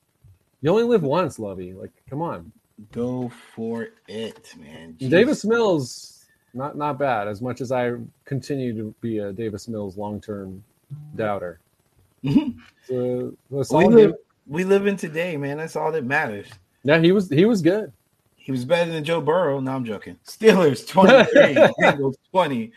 [0.62, 1.72] You only live once, Lovie.
[1.72, 2.52] Like, come on,
[2.92, 4.98] go for it, man.
[5.00, 5.10] Jeez.
[5.10, 7.30] Davis Mills, not not bad.
[7.30, 7.94] As much as I
[8.26, 10.62] continue to be a Davis Mills long term
[11.16, 11.62] doubter.
[12.26, 12.60] Mm-hmm.
[12.88, 14.16] So, we live,
[14.48, 15.58] we live in today, man.
[15.58, 16.48] That's all that matters.
[16.84, 17.94] Yeah, he was he was good.
[18.48, 19.60] He was better than Joe Burrow.
[19.60, 20.18] No, I'm joking.
[20.26, 22.72] Steelers 23, Bengals 20.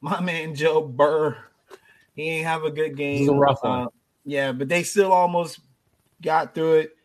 [0.00, 1.36] My man Joe Burr,
[2.14, 3.26] he ain't have a good game.
[3.26, 3.80] This a rough one.
[3.80, 3.88] Uh,
[4.24, 5.58] yeah, but they still almost
[6.22, 6.96] got through it.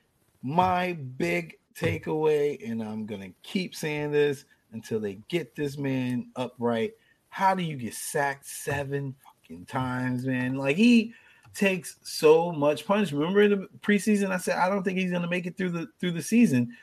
[0.44, 6.92] My big takeaway, and I'm gonna keep saying this until they get this man upright.
[7.30, 10.58] How do you get sacked seven fucking times, man?
[10.58, 11.16] Like he
[11.56, 13.20] takes so much punishment.
[13.20, 15.88] Remember in the preseason, I said I don't think he's gonna make it through the
[16.00, 16.78] through the season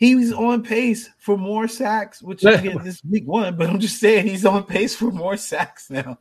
[0.00, 4.26] he's on pace for more sacks, which again this week one, but I'm just saying
[4.26, 6.18] he's on pace for more sacks now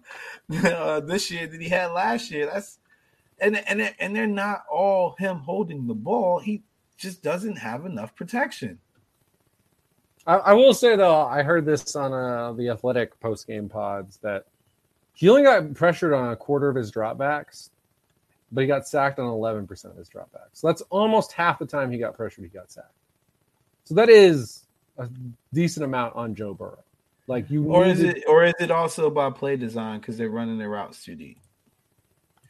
[0.63, 2.45] uh, this year than he had last year.
[2.45, 2.77] That's
[3.39, 6.39] and and and they're not all him holding the ball.
[6.39, 6.61] He
[6.97, 8.77] just doesn't have enough protection.
[10.27, 14.17] I, I will say though, I heard this on uh, the Athletic post game pods
[14.17, 14.45] that
[15.13, 17.69] he only got pressured on a quarter of his dropbacks,
[18.51, 20.53] but he got sacked on 11% of his dropbacks.
[20.53, 22.93] So that's almost half the time he got pressured, he got sacked.
[23.89, 24.65] So that is
[24.99, 25.09] a
[25.51, 26.83] decent amount on Joe Burrow.
[27.25, 30.59] Like you, or is it, or is it also by play design because they're running
[30.59, 31.39] their routes too deep?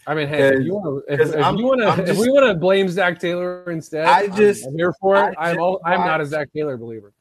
[0.06, 2.48] I mean, hey, if you want to, if, if you want to, if we want
[2.48, 5.36] to blame Zac Taylor instead, I just I'm, I'm here for it.
[5.40, 7.14] I'm all, I'm not a Zac Taylor believer.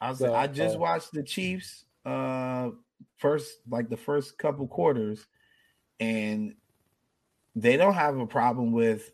[0.00, 2.70] I, was, so, I just uh, watched the Chiefs uh
[3.18, 5.26] first, like the first couple quarters,
[6.00, 6.54] and
[7.54, 9.10] they don't have a problem with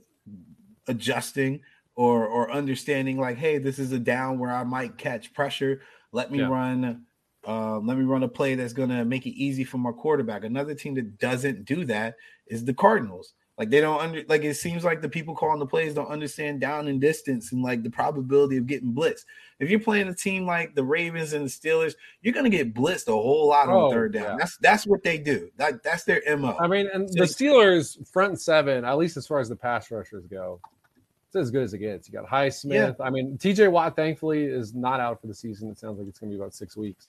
[0.87, 1.63] adjusting
[1.95, 5.81] or or understanding like, hey, this is a down where I might catch pressure.
[6.13, 6.49] Let me yeah.
[6.49, 7.07] run.
[7.47, 10.45] Uh, let me run a play that's going to make it easy for my quarterback.
[10.45, 12.15] Another team that doesn't do that
[12.47, 13.35] is the Cardinals.
[13.59, 16.61] Like they don't under like it seems like the people calling the plays don't understand
[16.61, 19.25] down and distance and like the probability of getting blitzed.
[19.61, 23.09] If you're playing a team like the Ravens and the Steelers, you're gonna get blitzed
[23.09, 24.23] a whole lot on oh, third down.
[24.23, 24.37] Yeah.
[24.39, 25.51] That's that's what they do.
[25.59, 26.57] Like that's their mo.
[26.59, 30.27] I mean, and the Steelers front seven, at least as far as the pass rushers
[30.27, 30.59] go,
[31.35, 32.09] it's as good as it gets.
[32.09, 32.97] You got Highsmith.
[32.99, 33.05] Yeah.
[33.05, 35.71] I mean, TJ Watt thankfully is not out for the season.
[35.71, 37.07] It sounds like it's gonna be about six weeks.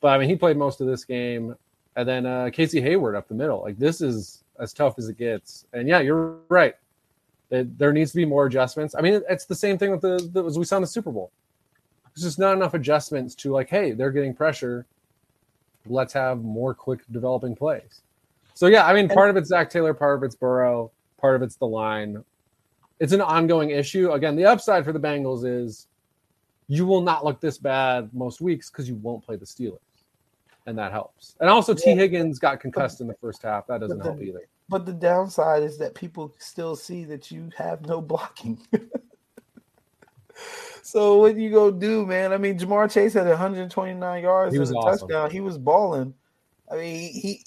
[0.00, 1.54] But I mean, he played most of this game,
[1.96, 3.62] and then uh, Casey Hayward up the middle.
[3.62, 5.64] Like this is as tough as it gets.
[5.72, 6.74] And yeah, you're right.
[7.50, 8.94] It, there needs to be more adjustments.
[8.94, 11.10] I mean, it's the same thing with the, the as we saw in the Super
[11.10, 11.30] Bowl.
[12.14, 14.84] There's just not enough adjustments to like, hey, they're getting pressure.
[15.86, 18.02] Let's have more quick developing plays.
[18.52, 21.42] So yeah, I mean, part of it's Zac Taylor, part of it's Burrow, part of
[21.42, 22.22] it's the line.
[23.00, 24.12] It's an ongoing issue.
[24.12, 25.86] Again, the upside for the Bengals is
[26.66, 29.78] you will not look this bad most weeks because you won't play the Steelers
[30.68, 31.34] and that helps.
[31.40, 33.66] And also, Tee Higgins got concussed in the first half.
[33.68, 34.46] That doesn't the, help either.
[34.68, 38.60] But the downside is that people still see that you have no blocking.
[40.82, 42.34] so what you go do, man?
[42.34, 45.08] I mean, Ja'Marr Chase had 129 yards he and a awesome.
[45.08, 45.30] touchdown.
[45.30, 46.12] He was balling.
[46.70, 47.46] I mean, he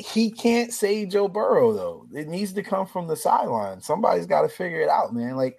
[0.00, 2.06] he can't save Joe Burrow though.
[2.14, 3.80] It needs to come from the sideline.
[3.80, 5.36] Somebody's got to figure it out, man.
[5.36, 5.58] Like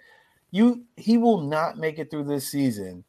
[0.51, 3.03] you, he will not make it through this season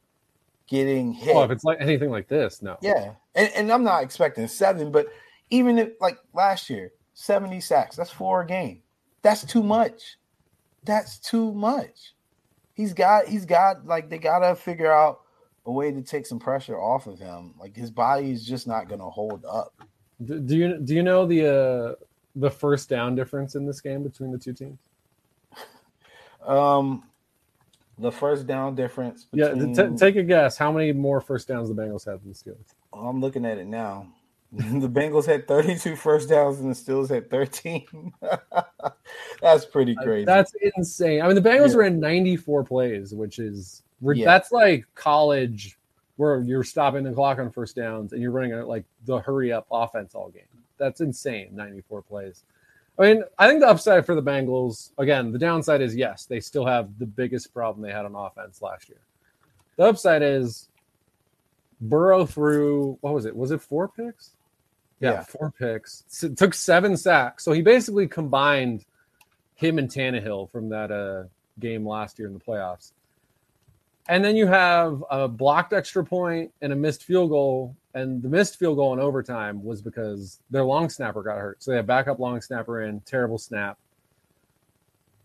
[0.67, 1.35] getting hit.
[1.35, 2.77] Oh, if it's like anything like this, no.
[2.81, 5.07] Yeah, and, and I'm not expecting seven, but
[5.49, 8.81] even if like last year, 70 sacks, that's four a game.
[9.21, 10.17] That's too much.
[10.83, 12.13] That's too much.
[12.73, 15.21] He's got he's got like they gotta figure out
[15.65, 17.53] a way to take some pressure off of him.
[17.59, 19.73] Like his body is just not gonna hold up.
[20.23, 21.95] Do, do you do you know the uh
[22.35, 24.79] the first down difference in this game between the two teams?
[26.45, 27.03] Um
[27.99, 29.25] the first down difference.
[29.25, 29.73] Between...
[29.73, 30.57] Yeah, t- take a guess.
[30.57, 32.73] How many more first downs the Bengals had than the Steelers?
[32.91, 34.07] I'm looking at it now.
[34.51, 38.13] the Bengals had 32 first downs and the Steelers had 13.
[39.41, 40.25] that's pretty crazy.
[40.25, 41.21] That's insane.
[41.21, 41.77] I mean, the Bengals yeah.
[41.77, 44.25] ran 94 plays, which is yeah.
[44.25, 45.77] that's like college
[46.17, 49.51] where you're stopping the clock on first downs and you're running a, like the hurry
[49.51, 50.43] up offense all game.
[50.77, 51.49] That's insane.
[51.53, 52.43] 94 plays.
[52.99, 56.39] I mean, I think the upside for the Bengals, again, the downside is yes, they
[56.39, 58.99] still have the biggest problem they had on offense last year.
[59.77, 60.69] The upside is
[61.81, 63.35] Burrow threw what was it?
[63.35, 64.31] Was it four picks?
[64.99, 65.23] Yeah, yeah.
[65.23, 66.23] four picks.
[66.23, 67.43] It took seven sacks.
[67.43, 68.85] So he basically combined
[69.55, 71.23] him and Tannehill from that uh,
[71.59, 72.91] game last year in the playoffs.
[74.07, 77.75] And then you have a blocked extra point and a missed field goal.
[77.93, 81.63] And the missed field goal in overtime was because their long snapper got hurt.
[81.63, 83.77] So they had backup long snapper in, terrible snap.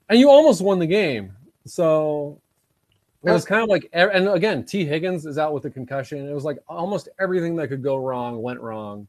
[0.08, 1.32] And you almost won the game.
[1.64, 2.40] So
[3.24, 4.84] it was kind of like, and again, T.
[4.84, 6.28] Higgins is out with a concussion.
[6.28, 9.08] It was like almost everything that could go wrong went wrong.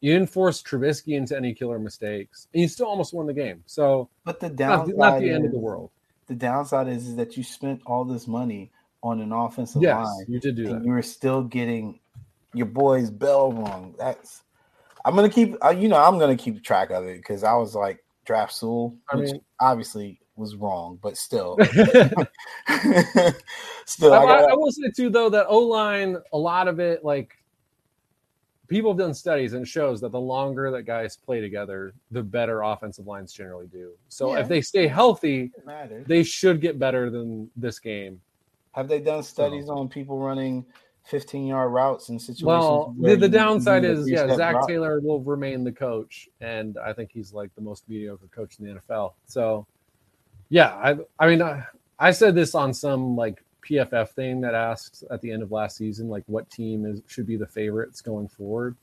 [0.00, 3.62] You didn't force Trubisky into any killer mistakes, and you still almost won the game.
[3.66, 5.90] So, but the downside not, not the end is, of the world.
[6.26, 8.70] The downside is, is that you spent all this money
[9.06, 10.24] on an offensive yes, line.
[10.28, 10.84] You did do that.
[10.84, 12.00] You were still getting
[12.54, 13.94] your boy's bell wrong.
[13.98, 14.42] That's
[15.04, 15.56] I'm gonna keep.
[15.64, 18.96] Uh, you know, I'm gonna keep track of it because I was like draft Sewell,
[19.12, 21.56] which I mean, obviously was wrong, but still,
[23.86, 24.12] still.
[24.12, 27.38] I, I, I, will say too, though, that O line, a lot of it, like
[28.68, 32.62] people have done studies and shows that the longer that guys play together, the better
[32.62, 33.92] offensive lines generally do.
[34.08, 34.40] So yeah.
[34.40, 35.52] if they stay healthy,
[36.06, 38.20] they should get better than this game.
[38.76, 40.64] Have they done studies on people running?
[41.06, 42.44] 15 yard routes in situations.
[42.46, 44.68] Well, the, the downside is, yeah, Zach route.
[44.68, 48.66] Taylor will remain the coach, and I think he's like the most mediocre coach in
[48.66, 49.12] the NFL.
[49.26, 49.66] So
[50.48, 51.64] yeah, I I mean I,
[51.98, 55.76] I said this on some like PFF thing that asks at the end of last
[55.76, 58.76] season like what team is should be the favorites going forward.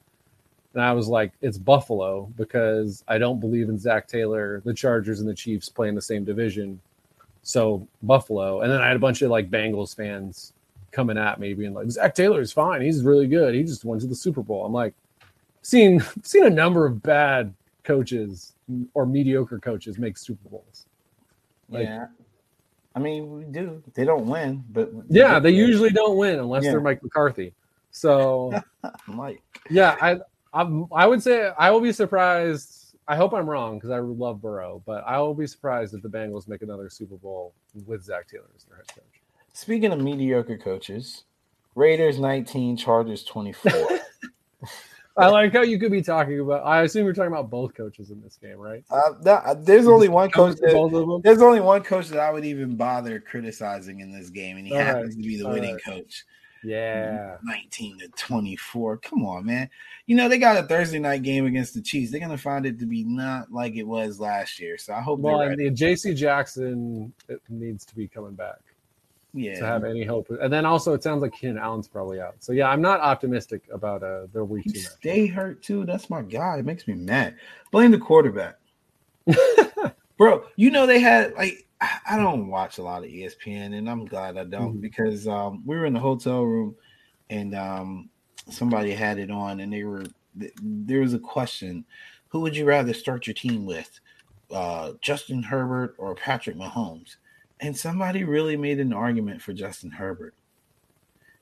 [0.74, 4.62] And I was like, it's Buffalo because I don't believe in Zac Taylor.
[4.66, 6.80] The Chargers and the Chiefs play in the same division.
[7.44, 8.62] So Buffalo.
[8.62, 10.54] And then I had a bunch of like Bengals fans
[10.91, 12.82] coming at me being like, "Zac Taylor is fine.
[12.82, 13.54] He's really good.
[13.54, 14.66] He just went to the Super Bowl.
[14.66, 14.94] I'm like,
[15.62, 18.54] seen seen a number of bad coaches
[18.94, 20.86] or mediocre coaches make Super Bowls.
[21.70, 22.08] Like, yeah.
[22.96, 23.82] I mean, we do.
[23.96, 26.72] They don't win, but yeah, they usually don't win unless yeah.
[26.72, 27.54] they're Mike McCarthy.
[27.91, 28.62] So,
[29.08, 29.41] Mike.
[29.70, 30.20] Yeah, I,
[30.54, 32.83] I, I would say I will be surprised.
[33.08, 36.10] I hope I'm wrong because I love Burrow, but I will be surprised if the
[36.10, 37.54] Bengals make another Super Bowl
[37.86, 39.22] with Zac Taylor as their head coach.
[39.54, 41.24] Speaking of mediocre coaches,
[41.76, 43.72] Raiders 19, Chargers 24.
[45.18, 46.66] I like how you could be talking about.
[46.66, 48.84] I assume you're talking about both coaches in this game, right?
[48.89, 50.56] Uh, that, there's only one coach.
[50.58, 54.66] That, there's only one coach that I would even bother criticizing in this game, and
[54.66, 55.22] he All happens right.
[55.22, 55.84] to be the All winning right.
[55.84, 56.26] coach.
[56.64, 58.97] Yeah, 19 to 24.
[58.97, 59.70] Come on, man.
[60.05, 62.11] You know they got a Thursday night game against the Chiefs.
[62.11, 64.78] They're gonna find it to be not like it was last year.
[64.78, 65.20] So I hope.
[65.20, 66.14] Well, and the J.C.
[66.14, 67.14] Jackson
[67.49, 68.59] needs to be coming back
[69.34, 69.59] yeah.
[69.59, 70.30] to have any hope.
[70.30, 72.36] And then also, it sounds like Keenan Allen's probably out.
[72.39, 74.80] So yeah, I'm not optimistic about uh, their week two.
[74.80, 75.86] Stay hurt too.
[75.86, 76.57] That's my guy.
[76.59, 77.36] It makes me mad.
[77.72, 78.55] Blame the quarterback,
[80.18, 80.45] bro.
[80.55, 81.66] You know they had like
[82.08, 84.80] I don't watch a lot of ESPN, and I'm glad I don't mm-hmm.
[84.80, 86.76] because um, we were in the hotel room
[87.30, 88.10] and um,
[88.50, 90.06] somebody had it on, and they were
[90.62, 91.86] there was a question:
[92.30, 94.00] Who would you rather start your team with,
[94.52, 97.16] uh, Justin Herbert or Patrick Mahomes?
[97.64, 100.34] and somebody really made an argument for Justin Herbert.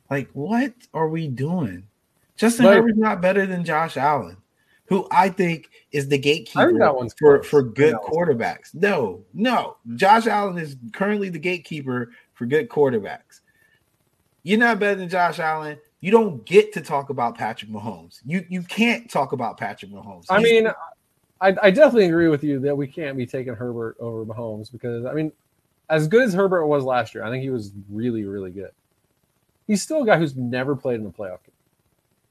[0.10, 1.88] Like, what are we doing?
[2.36, 4.38] Justin like, Herbert's not better than Josh Allen,
[4.92, 8.76] who I think is the gatekeeper for, for good quarterbacks.
[8.76, 9.78] No, no.
[9.96, 13.39] Josh Allen is currently the gatekeeper for good quarterbacks.
[14.44, 15.78] You're not better than Josh Allen.
[16.02, 18.20] You don't get to talk about Patrick Mahomes.
[18.26, 20.26] You you can't talk about Patrick Mahomes.
[20.30, 20.68] I mean,
[21.39, 25.06] I, I definitely agree with you that we can't be taking Herbert over Mahomes because
[25.06, 25.32] I mean
[25.89, 28.72] as good as Herbert was last year, I think he was really, really good.
[29.68, 31.51] He's still a guy who's never played in a playoff game.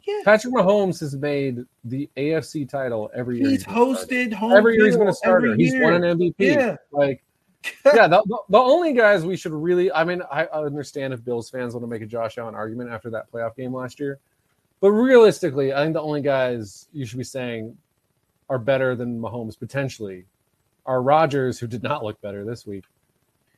[0.06, 0.20] Yeah.
[0.24, 3.50] Patrick Mahomes has made the AFC title every year.
[3.50, 4.86] He's, he's hosted home every year.
[4.86, 5.54] He's been a starter.
[5.54, 6.34] He's won an MVP.
[6.38, 6.76] Yeah.
[6.92, 7.22] Like,
[7.84, 9.92] yeah, the, the, only guys we should really.
[9.92, 13.10] I mean, I, understand if Bills fans want to make a Josh Allen argument after
[13.10, 14.18] that playoff game last year,
[14.80, 17.76] but realistically, I think the only guys you should be saying
[18.48, 20.24] are better than Mahomes potentially
[20.86, 22.84] are Rodgers, who did not look better this week,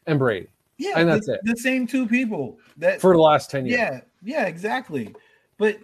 [0.06, 0.48] and Brady.
[0.78, 1.40] Yeah, and that's the, it.
[1.44, 3.78] The same two people that for the last ten years.
[3.78, 5.14] Yeah, yeah, exactly.
[5.58, 5.78] But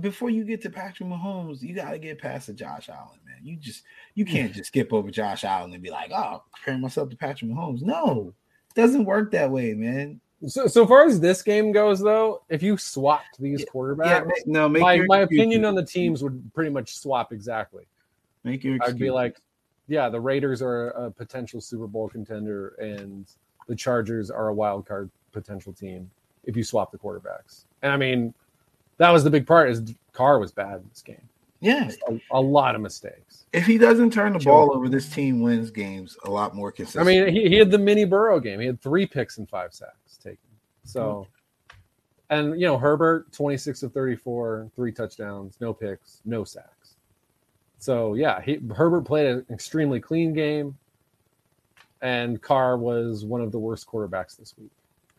[0.00, 3.38] before you get to Patrick Mahomes, you got to get past the Josh Allen, man.
[3.42, 3.84] You just
[4.14, 7.50] you can't just skip over Josh Allen and be like, oh, comparing myself to Patrick
[7.50, 7.82] Mahomes.
[7.82, 8.34] No,
[8.68, 10.20] it doesn't work that way, man.
[10.46, 14.42] So, so far as this game goes, though, if you swapped these yeah, quarterbacks, yeah,
[14.46, 17.86] no, my, my opinion on the teams would pretty much swap exactly.
[18.42, 19.40] Make your I'd be like,
[19.86, 23.26] yeah, the Raiders are a potential Super Bowl contender, and
[23.68, 26.10] the Chargers are a wild card potential team
[26.44, 27.64] if you swap the quarterbacks.
[27.80, 28.34] And I mean,
[28.98, 31.28] that was the big part is Carr was bad in this game.
[31.60, 33.46] Yeah, a, a, lot of mistakes.
[33.54, 37.02] If he doesn't turn the ball over, this team wins games a lot more consistent.
[37.02, 38.60] I mean, he, he had the mini Burrow game.
[38.60, 40.38] He had three picks and five sacks taken.
[40.84, 41.26] So,
[42.28, 46.96] and you know, Herbert, 26 of 34, three touchdowns, no picks, no sacks.
[47.78, 50.76] So, yeah, he, Herbert played an extremely clean game
[52.04, 54.70] and Carr was one of the worst quarterbacks this week.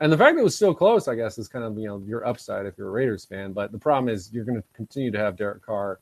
[0.02, 2.04] And the fact that it was so close, I guess, is kind of you know
[2.06, 3.54] your upside if you're a Raiders fan.
[3.54, 6.00] But the problem is you're going to continue to have Derek Carr,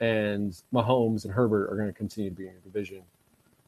[0.00, 3.02] and Mahomes and Herbert are going to continue to be in your division.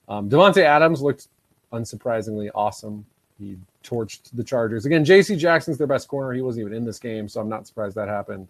[0.09, 1.29] Um, Adams looked
[1.73, 3.05] unsurprisingly awesome.
[3.39, 5.05] He torched the Chargers again.
[5.05, 5.37] J.C.
[5.37, 6.33] Jackson's their best corner.
[6.33, 8.49] He wasn't even in this game, so I'm not surprised that happened.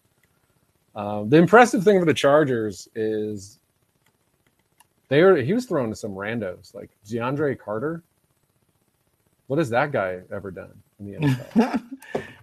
[0.95, 3.59] Um, the impressive thing for the Chargers is
[5.09, 8.03] they were he was thrown to some randos like DeAndre Carter.
[9.47, 10.73] What has that guy ever done
[11.09, 11.83] in the NFL?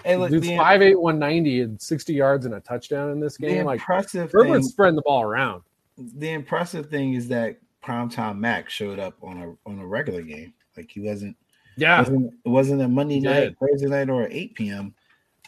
[0.03, 3.37] hey, look, Dude's five eight one ninety and sixty yards and a touchdown in this
[3.37, 3.65] game.
[3.65, 5.63] Like impressive Herbert's thing, spreading the ball around.
[5.97, 10.53] The impressive thing is that primetime Mack showed up on a on a regular game.
[10.77, 11.35] Like he wasn't.
[11.77, 14.93] Yeah, wasn't, it wasn't a Monday night, Thursday night, or eight p.m.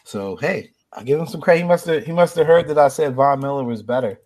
[0.04, 1.60] So hey, I give him some credit.
[1.60, 4.18] He must have he must have heard that I said Von Miller was better and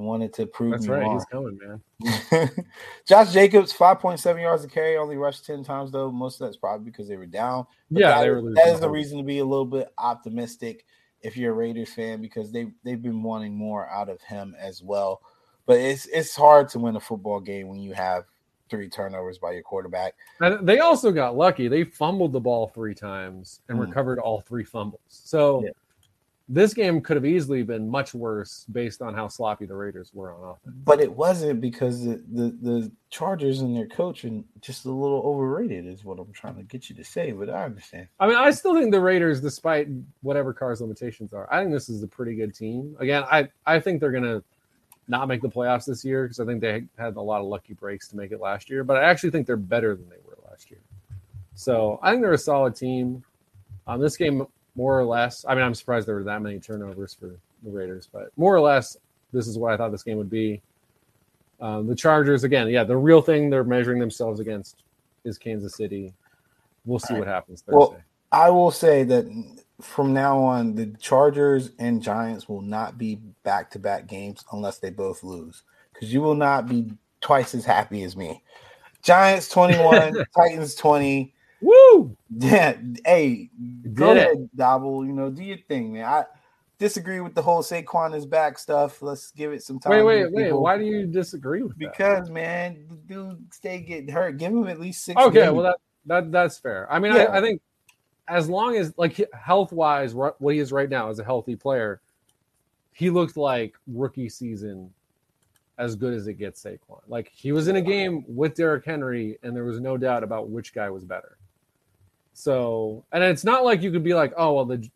[0.00, 1.02] wanted to prove That's right.
[1.02, 1.14] Wrong.
[1.14, 2.50] He's coming, man.
[3.06, 6.10] Josh Jacobs, 5.7 yards to carry, only rushed 10 times, though.
[6.10, 7.66] Most of that's probably because they were down.
[7.90, 10.84] But yeah, that, they were that is the reason to be a little bit optimistic
[11.22, 14.82] if you're a Raiders fan because they, they've been wanting more out of him as
[14.82, 15.20] well.
[15.66, 18.24] But it's it's hard to win a football game when you have
[18.68, 20.14] three turnovers by your quarterback.
[20.40, 21.68] And they also got lucky.
[21.68, 23.86] They fumbled the ball three times and mm.
[23.86, 25.00] recovered all three fumbles.
[25.08, 25.70] So yeah
[26.52, 30.34] this game could have easily been much worse based on how sloppy the Raiders were
[30.34, 30.76] on offense.
[30.84, 35.22] But it wasn't because the, the, the Chargers and their coach are just a little
[35.24, 37.30] overrated, is what I'm trying to get you to say.
[37.30, 38.08] But I understand.
[38.18, 39.86] I mean, I still think the Raiders, despite
[40.22, 42.96] whatever Carr's limitations are, I think this is a pretty good team.
[42.98, 44.42] Again, I, I think they're going to
[45.06, 47.74] not make the playoffs this year because I think they had a lot of lucky
[47.74, 48.82] breaks to make it last year.
[48.82, 50.80] But I actually think they're better than they were last year.
[51.54, 53.22] So I think they're a solid team.
[53.86, 54.46] Um, this game
[54.76, 55.44] more or less.
[55.48, 58.60] I mean, I'm surprised there were that many turnovers for the Raiders, but more or
[58.60, 58.96] less,
[59.32, 60.62] this is what I thought this game would be.
[61.60, 64.82] Um, the Chargers, again, yeah, the real thing they're measuring themselves against
[65.24, 66.14] is Kansas City.
[66.86, 67.20] We'll see right.
[67.20, 67.76] what happens Thursday.
[67.76, 67.96] Well,
[68.32, 69.26] I will say that
[69.80, 74.78] from now on, the Chargers and Giants will not be back to back games unless
[74.78, 75.62] they both lose.
[75.92, 78.42] Because you will not be twice as happy as me.
[79.02, 81.34] Giants 21, Titans 20.
[81.92, 82.16] Woo!
[82.38, 83.50] Yeah, hey,
[83.92, 85.04] go ahead, Double.
[85.04, 86.04] You know, do your thing, man.
[86.04, 86.24] I
[86.78, 89.02] disagree with the whole Saquon is back stuff.
[89.02, 89.92] Let's give it some time.
[89.92, 90.52] Wait, wait, wait.
[90.52, 92.14] Why do you disagree with because, that?
[92.14, 94.38] Because man, the dude stay getting hurt.
[94.38, 95.20] Give him at least six.
[95.20, 95.76] Okay, well that
[96.06, 96.90] that that's fair.
[96.90, 97.24] I mean, yeah.
[97.24, 97.60] I, I, think
[98.26, 102.00] as long as like health wise, what he is right now as a healthy player,
[102.92, 104.92] he looked like rookie season
[105.78, 107.00] as good as it gets Saquon.
[107.08, 110.48] Like he was in a game with Derrick Henry, and there was no doubt about
[110.48, 111.36] which guy was better.
[112.32, 114.88] So, and it's not like you could be like, oh well, the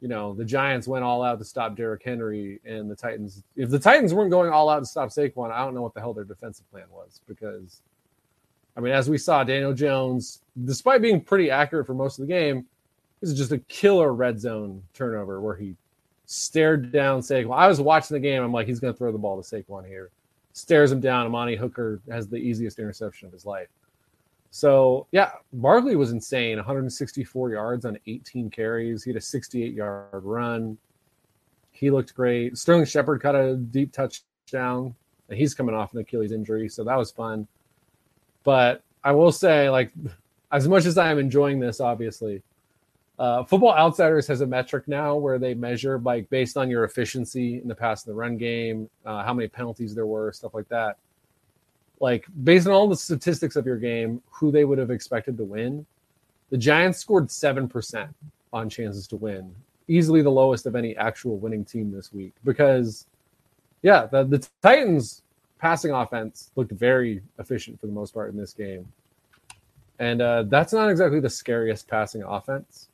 [0.00, 3.42] you know the Giants went all out to stop Derrick Henry, and the Titans.
[3.56, 6.00] If the Titans weren't going all out to stop Saquon, I don't know what the
[6.00, 7.80] hell their defensive plan was because
[8.76, 12.32] I mean, as we saw, Daniel Jones, despite being pretty accurate for most of the
[12.32, 12.66] game,
[13.20, 15.76] this is just a killer red zone turnover where he
[16.26, 17.56] stared down Saquon.
[17.56, 18.42] I was watching the game.
[18.42, 20.10] I'm like, he's going to throw the ball to Saquon here.
[20.52, 21.26] Stares him down.
[21.26, 23.68] Amani Hooker has the easiest interception of his life.
[24.54, 29.02] So, yeah, Barkley was insane 164 yards on 18 carries.
[29.02, 30.78] He had a 68 yard run.
[31.72, 32.56] He looked great.
[32.56, 34.94] Sterling Shepard caught a deep touchdown.
[35.28, 36.68] And he's coming off an Achilles injury.
[36.68, 37.48] So that was fun.
[38.44, 39.90] But I will say, like,
[40.52, 42.40] as much as I am enjoying this, obviously,
[43.18, 47.60] uh, Football Outsiders has a metric now where they measure like based on your efficiency
[47.60, 50.68] in the pass and the run game, uh, how many penalties there were, stuff like
[50.68, 50.98] that.
[52.00, 55.44] Like based on all the statistics of your game, who they would have expected to
[55.44, 55.86] win.
[56.50, 58.14] The Giants scored seven percent
[58.52, 59.54] on chances to win,
[59.88, 62.32] easily the lowest of any actual winning team this week.
[62.44, 63.06] Because,
[63.82, 65.22] yeah, the, the Titans
[65.58, 68.86] passing offense looked very efficient for the most part in this game.
[69.98, 72.88] And uh, that's not exactly the scariest passing offense.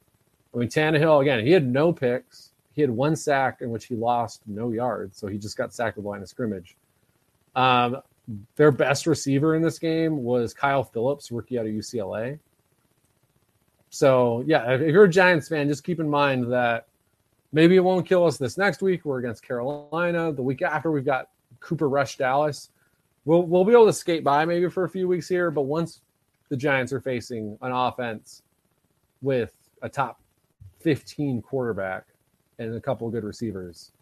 [0.55, 2.51] I mean, Tannehill, again, he had no picks.
[2.75, 5.19] He had one sack in which he lost no yards.
[5.19, 6.77] So he just got sacked at the line of scrimmage.
[7.57, 7.97] Um,
[8.57, 12.39] their best receiver in this game was Kyle Phillips, rookie out of UCLA.
[13.91, 16.87] So, yeah, if you're a Giants fan, just keep in mind that
[17.53, 19.05] maybe it won't kill us this next week.
[19.05, 20.33] We're against Carolina.
[20.33, 21.29] The week after, we've got
[21.59, 22.71] Cooper Rush Dallas.
[23.25, 26.03] We'll we'll be able to skate by maybe for a few weeks here, but once
[26.49, 28.43] the Giants are facing an offense
[29.23, 29.53] with
[29.83, 30.21] a top
[30.81, 32.07] 15 quarterback
[32.59, 33.93] and a couple of good receivers,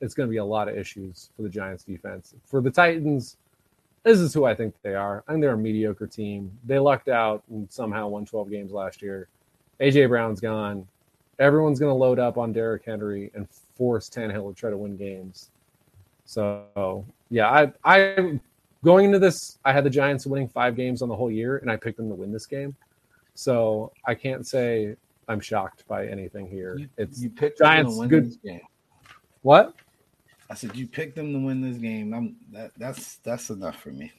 [0.00, 2.34] it's going to be a lot of issues for the Giants defense.
[2.44, 3.36] For the Titans,
[4.04, 5.24] this is who I think they are.
[5.26, 6.56] I think they're a mediocre team.
[6.64, 9.28] They lucked out and somehow won 12 games last year.
[9.80, 10.86] AJ Brown's gone.
[11.38, 14.96] Everyone's going to load up on Derrick Henry and force Tannehill to try to win
[14.96, 15.50] games.
[16.26, 18.40] So yeah, I I
[18.84, 21.70] going into this, I had the Giants winning five games on the whole year, and
[21.70, 22.76] I picked them to win this game.
[23.34, 24.96] So I can't say
[25.28, 26.76] I'm shocked by anything here.
[26.78, 28.60] You, it's you picked Giants good game.
[29.42, 29.74] What?
[30.50, 32.12] I said you picked them to win this game.
[32.12, 34.12] I'm that that's that's enough for me.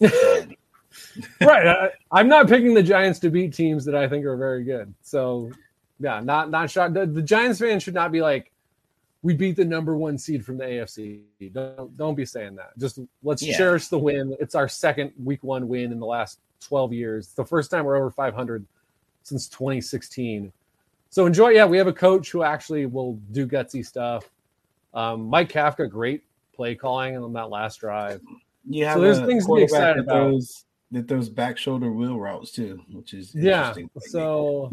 [0.00, 1.90] right.
[2.10, 4.92] I, am not picking the Giants to beat teams that I think are very good.
[5.02, 5.50] So
[5.98, 6.94] yeah, not not shocked.
[6.94, 8.52] The, the Giants fans should not be like,
[9.22, 11.22] we beat the number one seed from the AFC.
[11.52, 12.76] Don't don't be saying that.
[12.78, 13.56] Just let's yeah.
[13.56, 14.36] cherish the win.
[14.40, 17.26] It's our second week one win in the last 12 years.
[17.26, 18.66] It's the first time we're over 500
[19.22, 20.52] since 2016.
[21.10, 21.50] So enjoy.
[21.50, 24.28] Yeah, we have a coach who actually will do gutsy stuff.
[24.94, 26.22] Um, Mike Kafka, great
[26.54, 28.20] play calling on that last drive.
[28.68, 30.30] Yeah, so there's things to be excited about.
[30.30, 33.74] Those, that those back shoulder wheel routes too, which is yeah.
[34.00, 34.70] So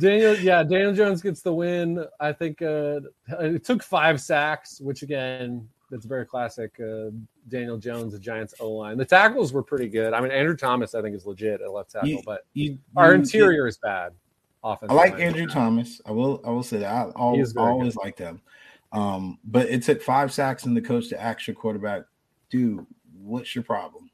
[0.00, 2.04] Daniel, yeah, Daniel Jones gets the win.
[2.20, 3.00] I think uh,
[3.40, 6.72] it took five sacks, which again, that's very classic.
[6.80, 7.10] Uh,
[7.48, 8.96] Daniel Jones, the Giants O line.
[8.96, 10.12] The tackles were pretty good.
[10.12, 13.14] I mean, Andrew Thomas, I think, is legit at left tackle, you, but you, our
[13.14, 14.12] you, interior is bad.
[14.72, 15.22] Offensive I like line.
[15.22, 16.00] Andrew Thomas.
[16.04, 16.42] I will.
[16.44, 16.92] I will say that.
[16.92, 18.40] I always, always liked him.
[18.92, 22.02] Um, but it took five sacks and the coach to ask your quarterback,
[22.50, 22.86] dude,
[23.22, 24.10] what's your problem?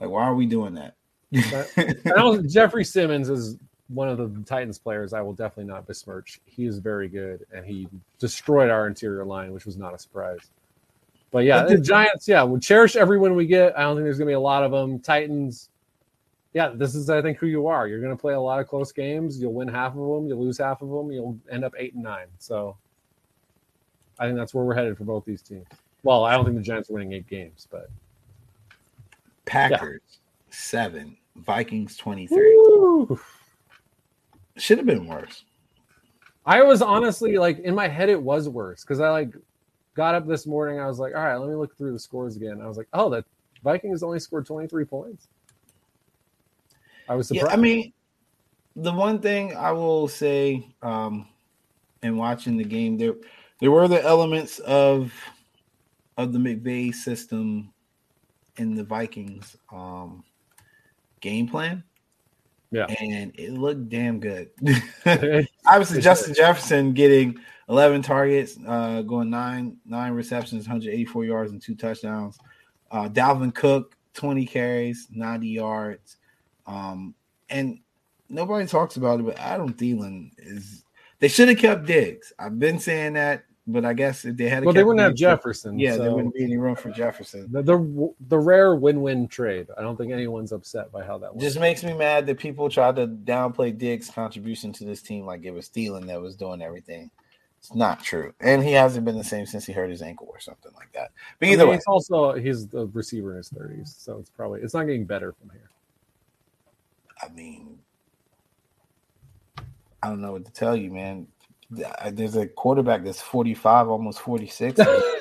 [0.00, 0.96] Like, why are we doing that?
[2.48, 3.56] Jeffrey Simmons is
[3.88, 6.40] one of the Titans players I will definitely not besmirch.
[6.46, 7.88] He is very good, and he
[8.18, 10.50] destroyed our interior line, which was not a surprise.
[11.30, 13.76] But yeah, the Giants, yeah, we cherish every win we get.
[13.76, 15.00] I don't think there's going to be a lot of them.
[15.00, 15.68] Titans,
[16.54, 17.88] yeah, this is I think who you are.
[17.88, 19.40] You're going to play a lot of close games.
[19.40, 20.28] You'll win half of them.
[20.28, 21.10] You'll lose half of them.
[21.10, 22.28] You'll end up eight and nine.
[22.38, 22.76] So
[24.20, 25.66] I think that's where we're headed for both these teams.
[26.04, 27.90] Well, I don't think the Giants are winning eight games, but
[29.46, 30.16] Packers yeah.
[30.50, 32.56] seven, Vikings twenty three.
[34.56, 35.44] Should have been worse.
[36.46, 39.34] I was honestly like in my head, it was worse because I like
[39.94, 40.78] got up this morning.
[40.78, 42.60] I was like, all right, let me look through the scores again.
[42.60, 43.24] I was like, oh, that
[43.64, 45.26] Vikings only scored 23 points.
[47.08, 47.48] I was surprised.
[47.48, 47.92] Yeah, I mean,
[48.76, 51.28] the one thing I will say, um,
[52.02, 53.14] in watching the game, there
[53.60, 55.12] there were the elements of
[56.16, 57.72] of the McVay system
[58.56, 60.22] in the Vikings um
[61.20, 61.82] game plan.
[62.70, 62.86] Yeah.
[62.86, 64.50] And it looked damn good.
[65.66, 67.38] Obviously, Justin Jefferson getting
[67.68, 72.38] 11 targets, uh, going nine nine receptions, 184 yards, and two touchdowns.
[72.90, 76.16] Uh, Dalvin Cook, 20 carries, 90 yards.
[76.66, 77.14] Um,
[77.50, 77.80] and
[78.28, 80.84] nobody talks about it, but Adam Thielen is.
[81.20, 82.32] They should have kept Diggs.
[82.38, 85.78] I've been saying that but I guess if they had, well, they wouldn't have Jefferson.
[85.78, 87.48] Yeah, so there wouldn't be any room for Jefferson.
[87.50, 89.68] The, the, the rare win-win trade.
[89.76, 91.40] I don't think anyone's upset by how that went.
[91.40, 95.44] Just makes me mad that people try to downplay Diggs' contribution to this team like
[95.44, 97.10] it was Thielen that was doing everything.
[97.58, 100.38] It's not true, and he hasn't been the same since he hurt his ankle or
[100.38, 101.12] something like that.
[101.38, 104.28] But either I mean, way, it's also he's the receiver in his thirties, so it's
[104.28, 105.70] probably it's not getting better from here.
[107.24, 107.78] I mean,
[110.02, 111.26] I don't know what to tell you, man
[111.82, 114.78] uh, there's a quarterback that's 45, almost 46.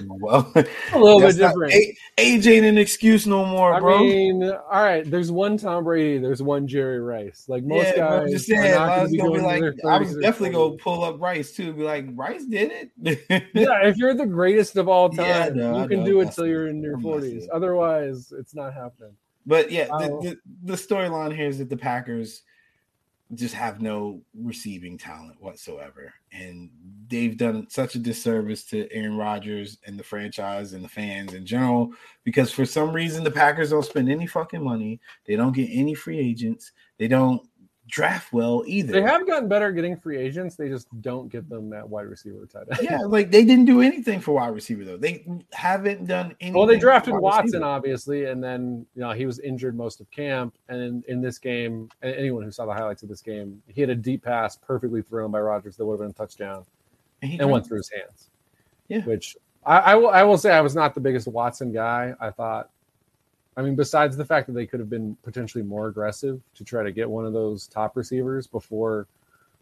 [0.07, 1.73] well, a little bit different.
[2.17, 3.97] age ain't an excuse no more, bro.
[3.97, 5.09] I mean, all right.
[5.09, 6.17] There's one Tom Brady.
[6.19, 7.45] There's one Jerry Rice.
[7.47, 10.77] Like most yeah, guys, just saying, I was, be be like, I was definitely gonna
[10.77, 11.73] pull up Rice too.
[11.73, 13.49] Be like, Rice did it.
[13.53, 16.45] yeah, if you're the greatest of all time, yeah, no, you can do it till
[16.45, 17.47] you're in your 40s.
[17.51, 19.15] Otherwise, it's not happening.
[19.45, 20.21] But yeah, the, oh.
[20.21, 22.43] the, the storyline here is that the Packers
[23.35, 26.13] just have no receiving talent whatsoever.
[26.31, 26.69] And
[27.07, 31.45] they've done such a disservice to Aaron Rodgers and the franchise and the fans in
[31.45, 31.91] general
[32.23, 34.99] because for some reason the Packers don't spend any fucking money.
[35.25, 36.71] They don't get any free agents.
[36.97, 37.47] They don't
[37.87, 38.93] draft well either.
[38.93, 40.55] They have gotten better getting free agents.
[40.55, 42.79] They just don't get them at wide receiver tight end.
[42.81, 44.97] Yeah, like they didn't do anything for wide receiver though.
[44.97, 46.57] They haven't done anything.
[46.57, 47.65] Well, they drafted Watson receiver.
[47.65, 50.55] obviously, and then you know he was injured most of camp.
[50.69, 53.89] And in, in, this game, anyone who saw the highlights of this game, he had
[53.89, 56.65] a deep pass perfectly thrown by Rodgers that would have been a touchdown,
[57.21, 58.29] and, and went through his hands.
[58.87, 62.13] Yeah, which I, I will I will say I was not the biggest Watson guy.
[62.19, 62.69] I thought
[63.55, 66.83] I mean, besides the fact that they could have been potentially more aggressive to try
[66.83, 69.07] to get one of those top receivers before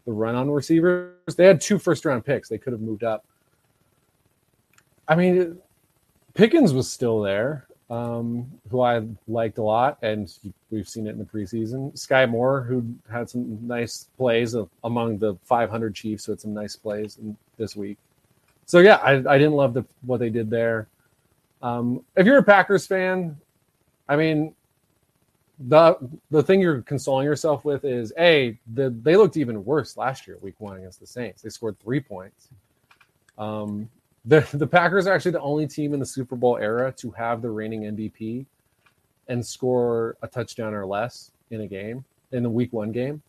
[0.06, 2.48] the run on receivers, they had two first round picks.
[2.48, 3.24] They could have moved up.
[5.06, 5.58] I mean,
[6.34, 10.32] Pickens was still there, um, who I liked a lot, and
[10.70, 11.92] we've seen it in the preseason.
[11.94, 16.76] Skyy Moore, who had some nice plays among the 500 Chiefs, who had some nice
[16.76, 17.98] plays in, this week.
[18.64, 20.88] So yeah, I, I didn't love the, what they did there.
[21.60, 23.36] Um, if you're a Packers fan,
[24.08, 24.54] I mean,
[25.68, 25.96] the
[26.30, 30.38] the thing you're consoling yourself with is a the they looked even worse last year,
[30.40, 31.42] week one against the Saints.
[31.42, 32.48] They scored three points.
[33.38, 33.88] Um,
[34.24, 37.42] the the Packers are actually the only team in the Super Bowl era to have
[37.42, 38.46] the reigning MVP
[39.28, 43.22] and score a touchdown or less in a game in the week one game,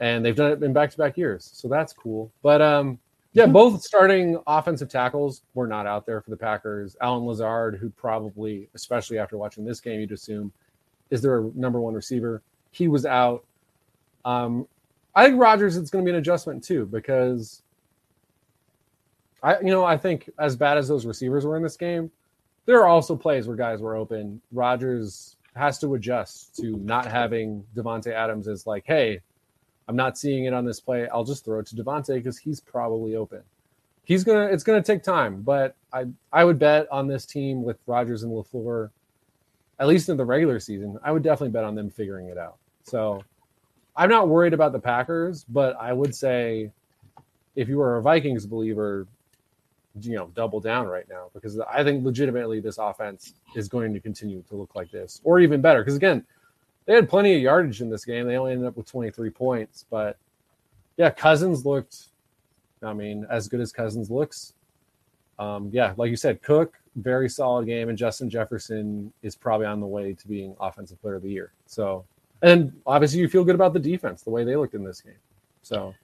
[0.00, 1.50] and they've done it in back to back years.
[1.52, 2.30] So that's cool.
[2.42, 2.98] But um,
[3.32, 3.52] yeah, mm-hmm.
[3.52, 6.96] both starting offensive tackles were not out there for the Packers.
[7.00, 10.52] Allen Lazard, who probably, especially after watching this game, you'd assume
[11.10, 12.42] is their number one receiver.
[12.70, 13.44] He was out.
[14.24, 14.66] Um,
[15.14, 17.62] I think Rodgers it's going to be an adjustment too because
[19.42, 22.10] I, you know, I think as bad as those receivers were in this game,
[22.66, 24.40] there are also plays where guys were open.
[24.52, 29.20] Rodgers has to adjust to not having Davante Adams as like, hey,
[29.88, 31.08] I'm not seeing it on this play.
[31.08, 33.42] I'll just throw it to Davante because he's probably open.
[34.04, 34.46] He's gonna.
[34.46, 38.32] It's gonna take time, but I I would bet on this team with Rodgers and
[38.32, 38.90] LaFleur,
[39.78, 40.98] at least in the regular season.
[41.02, 42.56] I would definitely bet on them figuring it out.
[42.84, 43.22] So
[43.96, 46.70] I'm not worried about the Packers, but I would say
[47.56, 49.06] if you are a Vikings believer,
[50.00, 54.00] you know, double down right now because I think legitimately this offense is going to
[54.00, 55.82] continue to look like this or even better.
[55.82, 56.24] Because again,
[56.88, 58.26] they had plenty of yardage in this game.
[58.26, 60.16] They only ended up with 23 points, but
[60.96, 62.06] yeah, Cousins looked.
[62.82, 64.54] I mean, as good as Cousins looks.
[65.38, 69.80] Um, yeah, like you said, Cook very solid game, and Justin Jefferson is probably on
[69.80, 71.52] the way to being Offensive Player of the Year.
[71.66, 72.04] So,
[72.42, 75.14] and obviously, you feel good about the defense, the way they looked in this game.
[75.62, 75.94] So,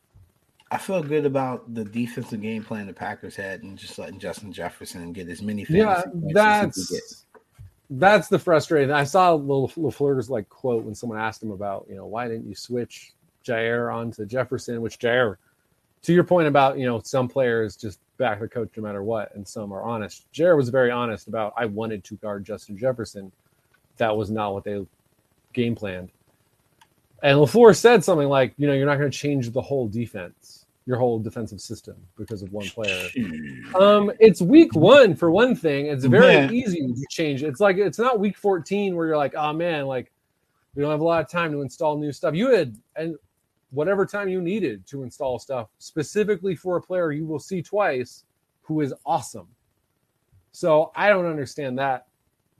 [0.70, 4.53] I feel good about the defensive game plan the Packers had, and just letting Justin
[4.53, 5.66] Jefferson get as many.
[5.68, 7.23] Yeah, that's
[7.99, 8.90] that's the frustrating.
[8.90, 12.55] I saw LaFleur's like quote when someone asked him about, you know, why didn't you
[12.55, 13.12] switch
[13.45, 14.80] Jaire onto Jefferson?
[14.80, 15.36] Which Jaire,
[16.03, 19.34] to your point about, you know, some players just back the coach no matter what,
[19.34, 20.26] and some are honest.
[20.32, 23.32] Jaire was very honest about I wanted to guard Justin Jefferson.
[23.97, 24.84] That was not what they
[25.53, 26.11] game planned.
[27.22, 30.63] And LaFleur said something like, you know, you're not going to change the whole defense
[30.87, 33.09] your whole defensive system because of one player.
[33.74, 35.87] Um, it's week one for one thing.
[35.87, 36.51] It's very yeah.
[36.51, 37.43] easy to change.
[37.43, 40.12] It's like it's not week 14 where you're like, oh man, like
[40.74, 42.35] we don't have a lot of time to install new stuff.
[42.35, 43.16] You had and
[43.70, 48.24] whatever time you needed to install stuff specifically for a player you will see twice
[48.62, 49.49] who is awesome.
[50.53, 52.07] So I don't understand that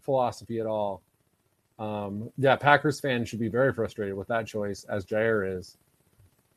[0.01, 1.03] philosophy at all.
[1.79, 5.77] Um, yeah, Packers fans should be very frustrated with that choice, as Jaire is.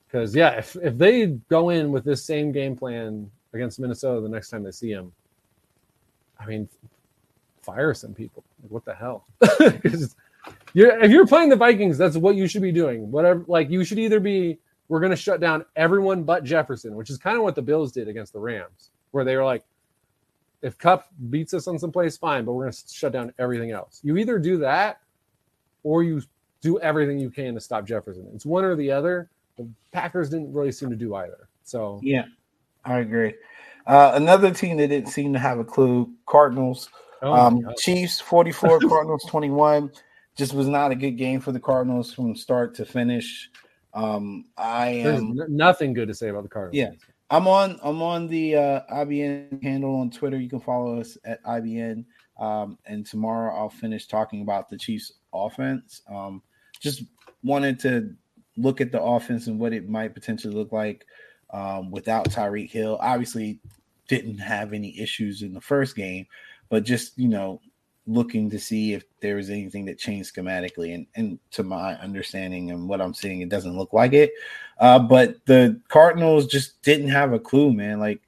[0.07, 4.29] Because yeah, if if they go in with this same game plan against Minnesota the
[4.29, 5.11] next time they see him,
[6.39, 6.69] I mean,
[7.61, 8.43] fire some people.
[8.61, 9.25] Like, what the hell?
[10.73, 13.11] You're, if you're playing the Vikings, that's what you should be doing.
[13.11, 17.09] Whatever, like you should either be we're going to shut down everyone but Jefferson, which
[17.09, 19.63] is kind of what the Bills did against the Rams, where they were like,
[20.61, 23.71] if Kupp beats us on some place, fine, but we're going to shut down everything
[23.71, 23.99] else.
[24.03, 25.01] You either do that
[25.83, 26.21] or you
[26.61, 28.27] do everything you can to stop Jefferson.
[28.33, 29.29] It's one or the other.
[29.57, 31.49] The Packers didn't really seem to do either.
[31.63, 32.25] So yeah,
[32.85, 33.35] I agree.
[33.85, 36.89] Uh, another team that didn't seem to have a clue: Cardinals.
[37.21, 39.91] Oh um, Chiefs 44, Cardinals 21.
[40.35, 43.49] Just was not a good game for the Cardinals from start to finish.
[43.93, 46.77] Um, I am There's nothing good to say about the Cardinals.
[46.77, 46.91] Yeah,
[47.31, 47.79] I'm on.
[47.81, 50.39] I'm on the uh, IBN handle on Twitter.
[50.39, 52.05] You can follow us at IBN.
[52.39, 56.01] Um, and tomorrow I'll finish talking about the Chiefs offense.
[56.09, 56.43] Um,
[56.79, 57.03] just
[57.43, 58.13] wanted to
[58.57, 61.05] look at the offense and what it might potentially look like
[61.51, 62.97] um, without Tyreek Hill.
[63.01, 63.59] Obviously,
[64.07, 66.25] didn't have any issues in the first game,
[66.69, 67.61] but just you know,
[68.07, 70.95] looking to see if there was anything that changed schematically.
[70.95, 74.31] And, and to my understanding and what I'm seeing, it doesn't look like it.
[74.79, 77.99] Uh, but the Cardinals just didn't have a clue, man.
[77.99, 78.21] Like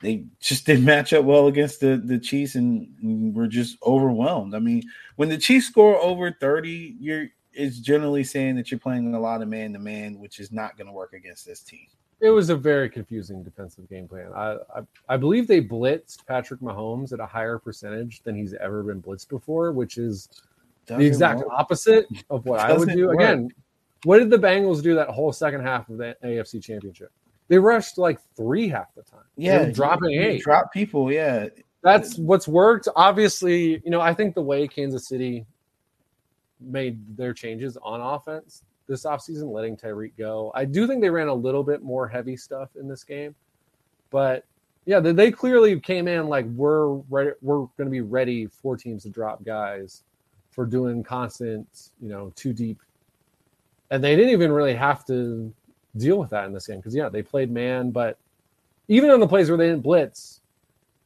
[0.00, 4.54] they just didn't match up well against the the Chiefs and were just overwhelmed.
[4.54, 4.82] I mean,
[5.16, 7.28] when the Chiefs score over 30, you're
[7.58, 10.76] it's generally saying that you're playing a lot of man to man, which is not
[10.78, 11.86] going to work against this team.
[12.20, 14.30] It was a very confusing defensive game plan.
[14.34, 18.82] I, I, I believe they blitzed Patrick Mahomes at a higher percentage than he's ever
[18.84, 20.28] been blitzed before, which is
[20.86, 21.48] Doesn't the exact work.
[21.50, 23.08] opposite of what I would do.
[23.08, 23.16] Work.
[23.16, 23.48] Again,
[24.04, 27.10] what did the Bengals do that whole second half of the AFC Championship?
[27.48, 29.24] They rushed like three half the time.
[29.36, 30.42] Yeah, dropping eight.
[30.42, 31.10] Drop people.
[31.12, 31.48] Yeah,
[31.82, 32.88] that's what's worked.
[32.94, 35.46] Obviously, you know, I think the way Kansas City
[36.60, 40.50] made their changes on offense this offseason, letting Tyreek go.
[40.54, 43.34] I do think they ran a little bit more heavy stuff in this game,
[44.10, 44.44] but
[44.86, 49.02] yeah, they, clearly came in like we're ready, we're going to be ready for teams
[49.02, 50.02] to drop guys
[50.50, 52.80] for doing constant, you know, too deep,
[53.90, 55.52] and they didn't even really have to
[55.98, 58.18] deal with that in this game because yeah, they played man, but
[58.88, 60.40] even on the plays where they didn't blitz,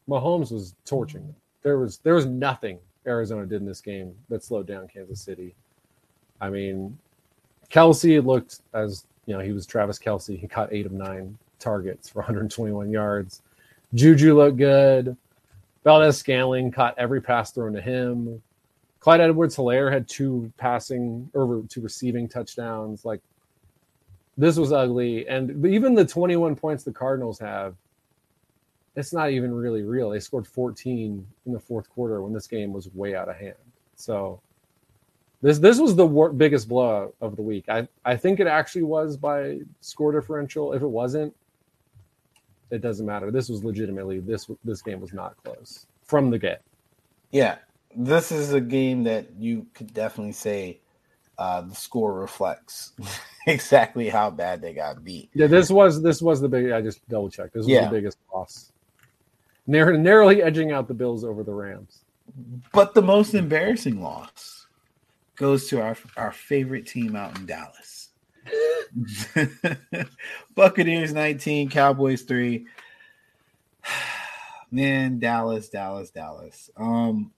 [0.09, 1.37] Mahomes was torching them.
[1.63, 5.55] There was there was nothing Arizona did in this game that slowed down Kansas City.
[6.41, 6.99] I mean,
[7.71, 10.39] Kelce looked as you know he was Travis Kelce.
[10.39, 13.43] He caught eight of nine targets for 121 yards.
[13.95, 15.17] Juju looked good.
[15.85, 18.41] Valdes-Scantling caught every pass thrown to him.
[19.01, 23.05] Clyde Edwards-Helaire had two passing or two receiving touchdowns.
[23.05, 23.21] Like
[24.39, 25.27] this was ugly.
[25.29, 27.75] And even the 21 points the Cardinals have,
[28.95, 30.11] it's not even really real.
[30.11, 33.55] They scored 14 in the fourth quarter when this game was way out of hand.
[33.97, 34.41] So
[35.41, 37.69] this this was the wor- biggest blow of the week.
[37.69, 40.73] I I think it actually was by score differential.
[40.73, 41.35] If it wasn't,
[42.71, 43.31] it doesn't matter.
[43.31, 46.63] This was legitimately this this game was not close from the get.
[47.31, 47.57] Yeah,
[47.97, 50.81] this is a game that you could definitely say
[51.39, 52.93] uh, the score reflects
[53.47, 55.31] exactly how bad they got beat.
[55.35, 56.71] Yeah, this was this was the big.
[56.71, 57.55] I just double checked.
[57.55, 57.85] This was yeah.
[57.85, 58.73] the biggest loss,
[59.67, 62.01] Narrow, narrowly edging out the Bills over the Rams.
[62.73, 64.67] But the most embarrassing loss
[65.37, 68.09] goes to our our favorite team out in Dallas.
[70.55, 72.67] Buccaneers 19, Cowboys 3.
[74.71, 76.71] Man, Dallas, Dallas, Dallas.
[76.77, 77.33] Um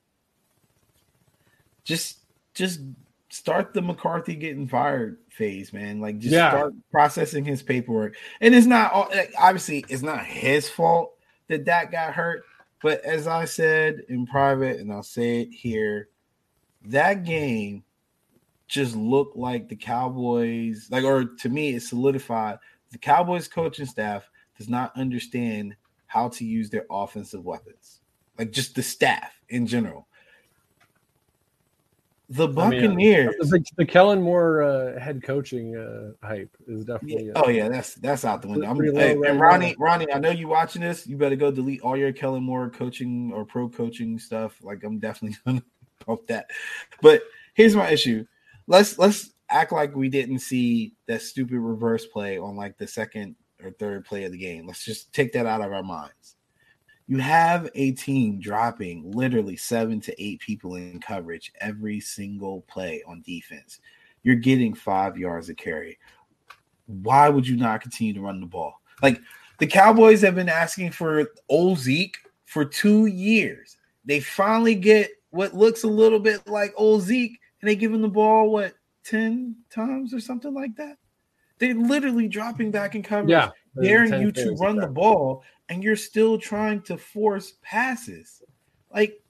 [1.85, 2.21] just
[2.55, 2.81] just
[3.29, 6.01] start the McCarthy getting fired phase, man.
[6.01, 6.51] Like just yeah.
[6.51, 8.17] start processing his paperwork.
[8.41, 11.14] And it's not all obviously it's not his fault
[11.49, 12.45] that that got hurt,
[12.83, 16.09] but as I said in private and I'll say it here,
[16.87, 17.85] that game
[18.67, 22.59] just looked like the Cowboys like or to me it solidified
[22.91, 25.77] the Cowboys coaching staff does not understand
[26.07, 28.01] how to use their offensive weapons.
[28.39, 30.07] Like just the staff in general.
[32.31, 33.35] The Buccaneers.
[33.39, 37.31] I mean, the, the, Kellen Moore uh, head coaching uh, hype is definitely.
[37.31, 38.67] Uh, oh yeah, that's that's out the window.
[38.67, 39.85] I'm, hey, right and Ronnie, now.
[39.85, 41.07] Ronnie, I know you watching this.
[41.07, 44.57] You better go delete all your Kellen Moore coaching or pro coaching stuff.
[44.63, 45.63] Like I'm definitely gonna
[46.01, 46.47] post that.
[47.03, 47.23] But
[47.53, 48.25] here's my issue.
[48.67, 53.37] Let's let's act like we didn't see that stupid reverse play on like the second
[53.63, 54.67] or third play of the game.
[54.67, 56.34] Let's just take that out of our minds
[57.07, 63.03] you have a team dropping literally seven to eight people in coverage every single play
[63.07, 63.81] on defense.
[64.23, 65.99] You're getting five yards of carry.
[66.87, 68.81] why would you not continue to run the ball?
[69.03, 69.21] Like
[69.59, 73.77] the Cowboys have been asking for old Zeke for two years.
[74.05, 78.03] They finally get what looks a little bit like old Zeke, and they give him
[78.03, 78.75] the ball what
[79.05, 80.97] 10 times or something like that.
[81.59, 83.51] They're literally dropping back in coverage, yeah,
[83.81, 88.43] daring you to run the ball, and you're still trying to force passes.
[88.93, 89.21] Like,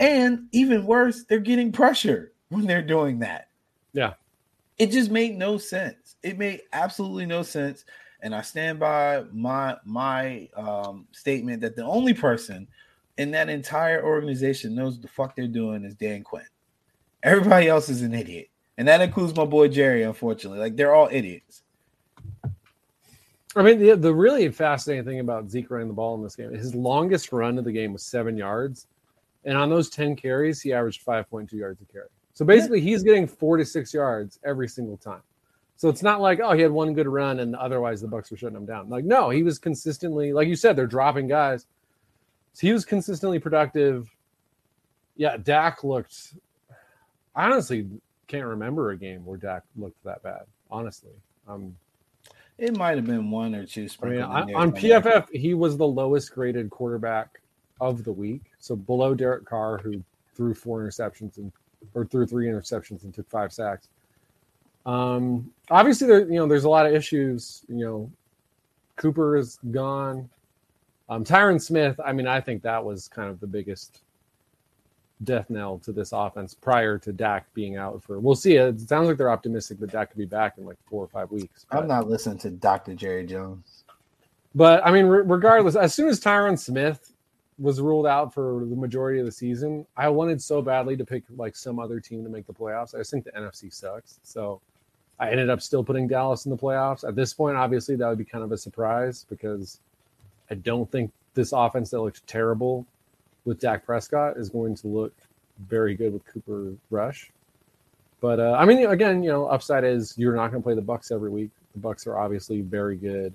[0.00, 3.48] and even worse, they're getting pressure when they're doing that.
[3.92, 4.14] Yeah.
[4.78, 6.16] It just made no sense.
[6.22, 7.84] It made absolutely no sense.
[8.20, 12.66] And I stand by my my um, statement that the only person
[13.18, 16.44] in that entire organization knows the fuck they're doing is Dan Quinn.
[17.22, 18.48] Everybody else is an idiot.
[18.78, 20.58] And that includes my boy Jerry, unfortunately.
[20.58, 21.62] Like they're all idiots.
[23.56, 26.52] I mean, the, the really fascinating thing about Zeke running the ball in this game,
[26.52, 28.86] his longest run of the game was seven yards.
[29.46, 32.08] And on those 10 carries, he averaged 5.2 yards a carry.
[32.34, 35.22] So basically, he's getting four to six yards every single time.
[35.76, 38.36] So it's not like, oh, he had one good run and otherwise the Bucs were
[38.36, 38.90] shutting him down.
[38.90, 41.66] Like, no, he was consistently, like you said, they're dropping guys.
[42.52, 44.10] So he was consistently productive.
[45.16, 46.34] Yeah, Dak looked.
[47.34, 47.86] I honestly
[48.26, 50.42] can't remember a game where Dak looked that bad.
[50.70, 51.12] Honestly,
[51.46, 51.76] um,
[52.58, 53.88] it might have been one or two.
[54.02, 57.40] I mean, on PFF, he was the lowest graded quarterback
[57.80, 60.02] of the week, so below Derek Carr, who
[60.34, 61.52] threw four interceptions and
[61.94, 63.88] or threw three interceptions and took five sacks.
[64.86, 67.64] Um, obviously, there you know there's a lot of issues.
[67.68, 68.10] You know,
[68.96, 70.30] Cooper is gone.
[71.08, 72.00] Um, Tyron Smith.
[72.04, 74.00] I mean, I think that was kind of the biggest
[75.24, 78.18] death knell to this offense prior to Dak being out for.
[78.20, 78.56] We'll see.
[78.56, 81.30] It sounds like they're optimistic that Dak could be back in like four or five
[81.30, 81.66] weeks.
[81.70, 82.94] But, I'm not listening to Dr.
[82.94, 83.84] Jerry Jones.
[84.54, 87.12] But I mean, re- regardless, as soon as Tyron Smith
[87.58, 91.24] was ruled out for the majority of the season, I wanted so badly to pick
[91.36, 92.94] like some other team to make the playoffs.
[92.94, 94.20] I just think the NFC sucks.
[94.22, 94.60] So
[95.18, 97.06] I ended up still putting Dallas in the playoffs.
[97.06, 99.80] At this point, obviously, that would be kind of a surprise because
[100.50, 102.86] I don't think this offense that looks terrible
[103.46, 105.14] with Dak Prescott is going to look
[105.68, 107.30] very good with Cooper Rush.
[108.20, 110.82] But uh, I mean, again, you know, upside is you're not going to play the
[110.82, 111.50] Bucs every week.
[111.74, 113.32] The Bucs are obviously very good.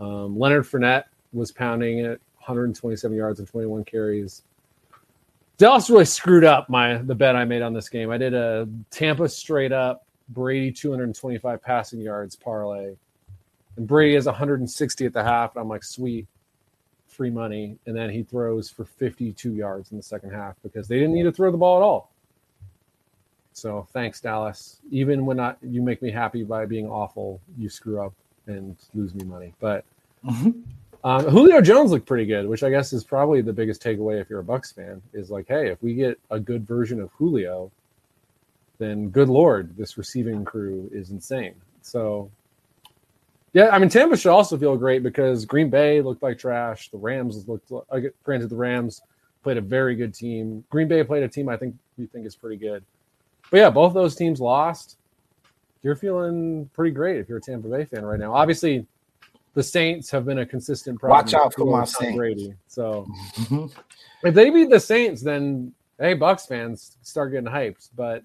[0.00, 4.42] Um, Leonard Fournette was pounding it 127 yards and 21 carries.
[5.58, 8.10] Dallas really screwed up my the bet I made on this game.
[8.10, 12.94] I did a Tampa straight up Brady 225 passing yards parlay,
[13.76, 15.54] and Brady is 160 at the half.
[15.54, 16.26] And I'm like, sweet,
[17.16, 17.78] free money.
[17.86, 21.24] And then he throws for 52 yards in the second half because they didn't need
[21.24, 22.10] to throw the ball at all.
[23.52, 24.80] So thanks, Dallas.
[24.90, 28.12] Even when I, you make me happy by being awful, you screw up
[28.46, 29.54] and lose me money.
[29.60, 29.84] But
[30.24, 30.50] mm-hmm.
[31.06, 34.28] Um, Julio Jones looked pretty good, which I guess is probably the biggest takeaway if
[34.28, 35.00] you're a Bucs fan.
[35.12, 37.70] Is like, hey, if we get a good version of Julio,
[38.78, 41.54] then good lord, this receiving crew is insane.
[41.80, 42.28] So,
[43.56, 46.90] yeah, I mean Tampa should also feel great because Green Bay looked like trash.
[46.90, 47.72] The Rams looked.
[47.72, 49.00] Uh, granted, the Rams
[49.42, 50.62] played a very good team.
[50.68, 52.84] Green Bay played a team I think we think is pretty good.
[53.50, 54.98] But yeah, both those teams lost.
[55.82, 58.34] You're feeling pretty great if you're a Tampa Bay fan right now.
[58.34, 58.86] Obviously,
[59.54, 61.24] the Saints have been a consistent problem.
[61.24, 62.14] Watch out for my Saints.
[62.14, 62.52] Brady.
[62.68, 63.06] So
[63.38, 63.66] mm-hmm.
[64.22, 67.88] if they beat the Saints, then hey, Bucs fans start getting hyped.
[67.96, 68.22] But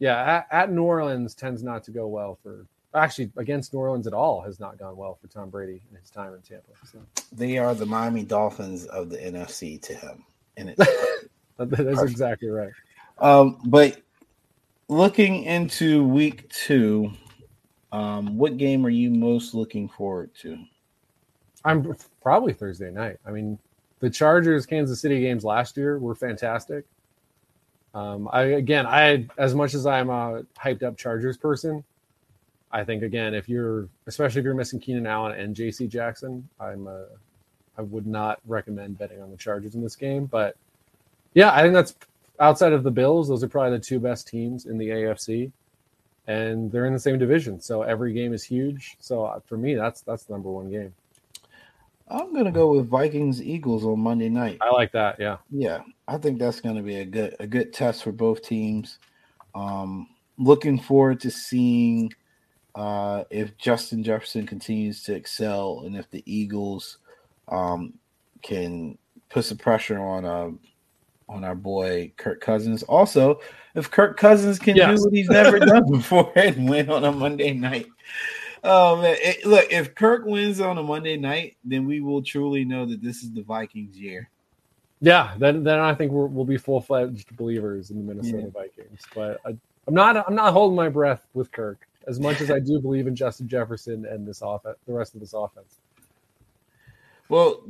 [0.00, 4.06] yeah, at, at, New Orleans tends not to go well for actually against New Orleans
[4.06, 6.70] at all has not gone well for Tom Brady in his time in Tampa.
[6.90, 6.98] So.
[7.32, 10.24] They are the Miami Dolphins of the NFC to him,
[10.56, 10.78] and it's
[11.58, 12.10] that's perfect.
[12.10, 12.72] exactly right.
[13.18, 14.00] Um, but
[14.88, 17.12] looking into week two,
[17.92, 20.58] um, what game are you most looking forward to?
[21.64, 23.18] I'm probably Thursday night.
[23.26, 23.58] I mean,
[24.00, 26.84] the Chargers Kansas City games last year were fantastic.
[27.94, 31.82] Um, I again, I as much as I'm a hyped up Chargers person,
[32.70, 35.86] I think again, if you're especially if you're missing Keenan Allen and J.C.
[35.86, 37.06] Jackson, I'm a,
[37.76, 40.26] I would not recommend betting on the Chargers in this game.
[40.26, 40.56] But
[41.34, 41.94] yeah, I think that's
[42.40, 43.28] outside of the Bills.
[43.28, 45.50] Those are probably the two best teams in the AFC
[46.28, 47.60] and they're in the same division.
[47.60, 48.96] So every game is huge.
[49.00, 50.94] So uh, for me, that's that's the number one game.
[52.06, 54.58] I'm gonna go with Vikings Eagles on Monday night.
[54.60, 55.18] I like that.
[55.18, 55.80] Yeah, yeah.
[56.06, 58.98] I think that's gonna be a good a good test for both teams.
[59.54, 60.08] Um,
[60.38, 62.12] looking forward to seeing
[62.78, 66.98] uh, if Justin Jefferson continues to excel and if the Eagles
[67.48, 67.92] um,
[68.40, 68.96] can
[69.30, 70.50] put some pressure on uh,
[71.28, 72.84] on our boy Kirk Cousins.
[72.84, 73.40] Also,
[73.74, 74.96] if Kirk Cousins can yes.
[74.96, 77.86] do what he's never done before and win on a Monday night.
[78.62, 82.86] Um, it, look, if Kirk wins on a Monday night, then we will truly know
[82.86, 84.30] that this is the Vikings' year.
[85.00, 88.62] Yeah, then then I think we will be full fledged believers in the Minnesota yeah.
[88.62, 89.02] Vikings.
[89.16, 89.50] But I,
[89.88, 93.06] am not I'm not holding my breath with Kirk As much as I do believe
[93.06, 95.76] in Justin Jefferson and this offense, the rest of this offense.
[97.28, 97.62] Well,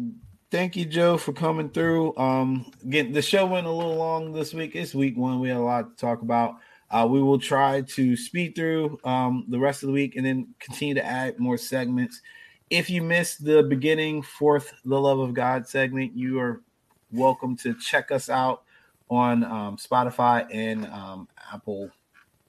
[0.53, 2.17] thank you, Joe, for coming through.
[2.17, 4.77] Um, again, the show went a little long this week.
[4.77, 5.41] It's week one.
[5.41, 6.57] We had a lot to talk about.
[6.91, 10.55] Uh, we will try to speed through um, the rest of the week and then
[10.61, 12.23] continue to add more segments.
[12.71, 16.63] If you missed the beginning, fourth, the love of God segment, you are
[17.11, 18.63] welcome to check us out
[19.11, 21.91] on um, Spotify and um, Apple,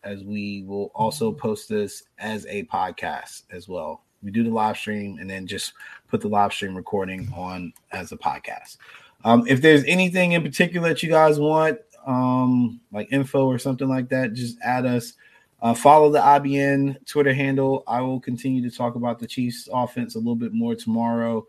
[0.03, 4.03] as we will also post this as a podcast as well.
[4.21, 5.73] We do the live stream and then just
[6.07, 8.77] put the live stream recording on as a podcast.
[9.23, 13.87] Um, if there's anything in particular that you guys want, um, like info or something
[13.87, 15.13] like that, just add us.
[15.61, 17.83] Uh, follow the IBN Twitter handle.
[17.85, 21.45] I will continue to talk about the Chiefs offense a little bit more tomorrow.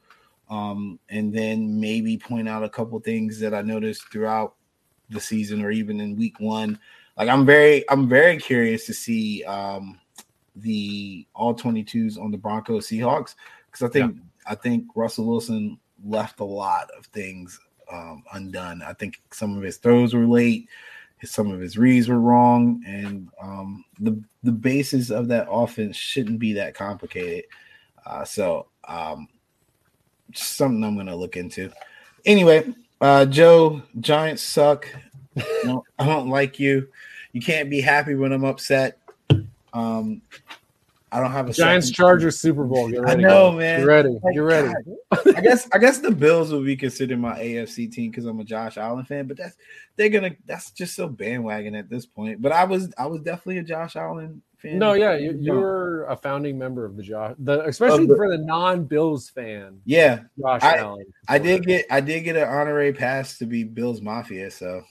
[0.48, 4.56] Um, and then maybe point out a couple things that I noticed throughout
[5.08, 6.78] the season or even in week one.
[7.16, 9.98] Like I'm very, I'm very curious to see um,
[10.56, 13.34] the all 22s on the Broncos Seahawks
[13.66, 14.22] because I think yeah.
[14.46, 17.60] I think Russell Wilson left a lot of things
[17.92, 18.82] um, undone.
[18.82, 20.68] I think some of his throws were late,
[21.24, 26.38] some of his reads were wrong, and um, the the basis of that offense shouldn't
[26.38, 27.44] be that complicated.
[28.06, 29.28] Uh, so um,
[30.34, 31.70] something I'm going to look into.
[32.24, 34.86] Anyway, uh, Joe, Giants suck.
[35.64, 36.88] No, I don't like you.
[37.32, 38.98] You can't be happy when I'm upset.
[39.72, 40.22] Um,
[41.12, 42.88] I don't have a Giants Chargers Super Bowl.
[42.88, 43.80] Get ready, I know, man.
[43.80, 44.18] Get ready.
[44.32, 44.72] Get ready.
[45.10, 48.44] I guess I guess the Bills will be considered my AFC team because I'm a
[48.44, 49.56] Josh Allen fan, but that's
[49.96, 52.40] they're gonna that's just so bandwagon at this point.
[52.40, 54.78] But I was I was definitely a Josh Allen fan.
[54.78, 58.38] No, yeah, you, you're a founding member of the Josh, the especially the, for the
[58.38, 59.80] non-Bills fan.
[59.84, 61.06] Yeah, Josh I, Allen.
[61.28, 64.82] I did get I did get an honorary pass to be Bills Mafia, so.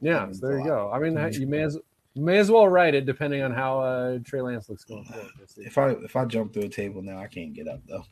[0.00, 0.90] Yeah, so there you go.
[0.92, 1.78] I mean, you may as
[2.16, 5.32] May as well write it, depending on how uh, Trey Lance looks going forward.
[5.56, 8.04] If I if I jump through a table now, I can't get up though.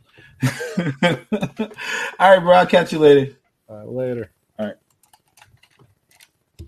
[2.18, 2.52] All right, bro.
[2.54, 3.36] I'll catch you later.
[3.68, 4.32] later.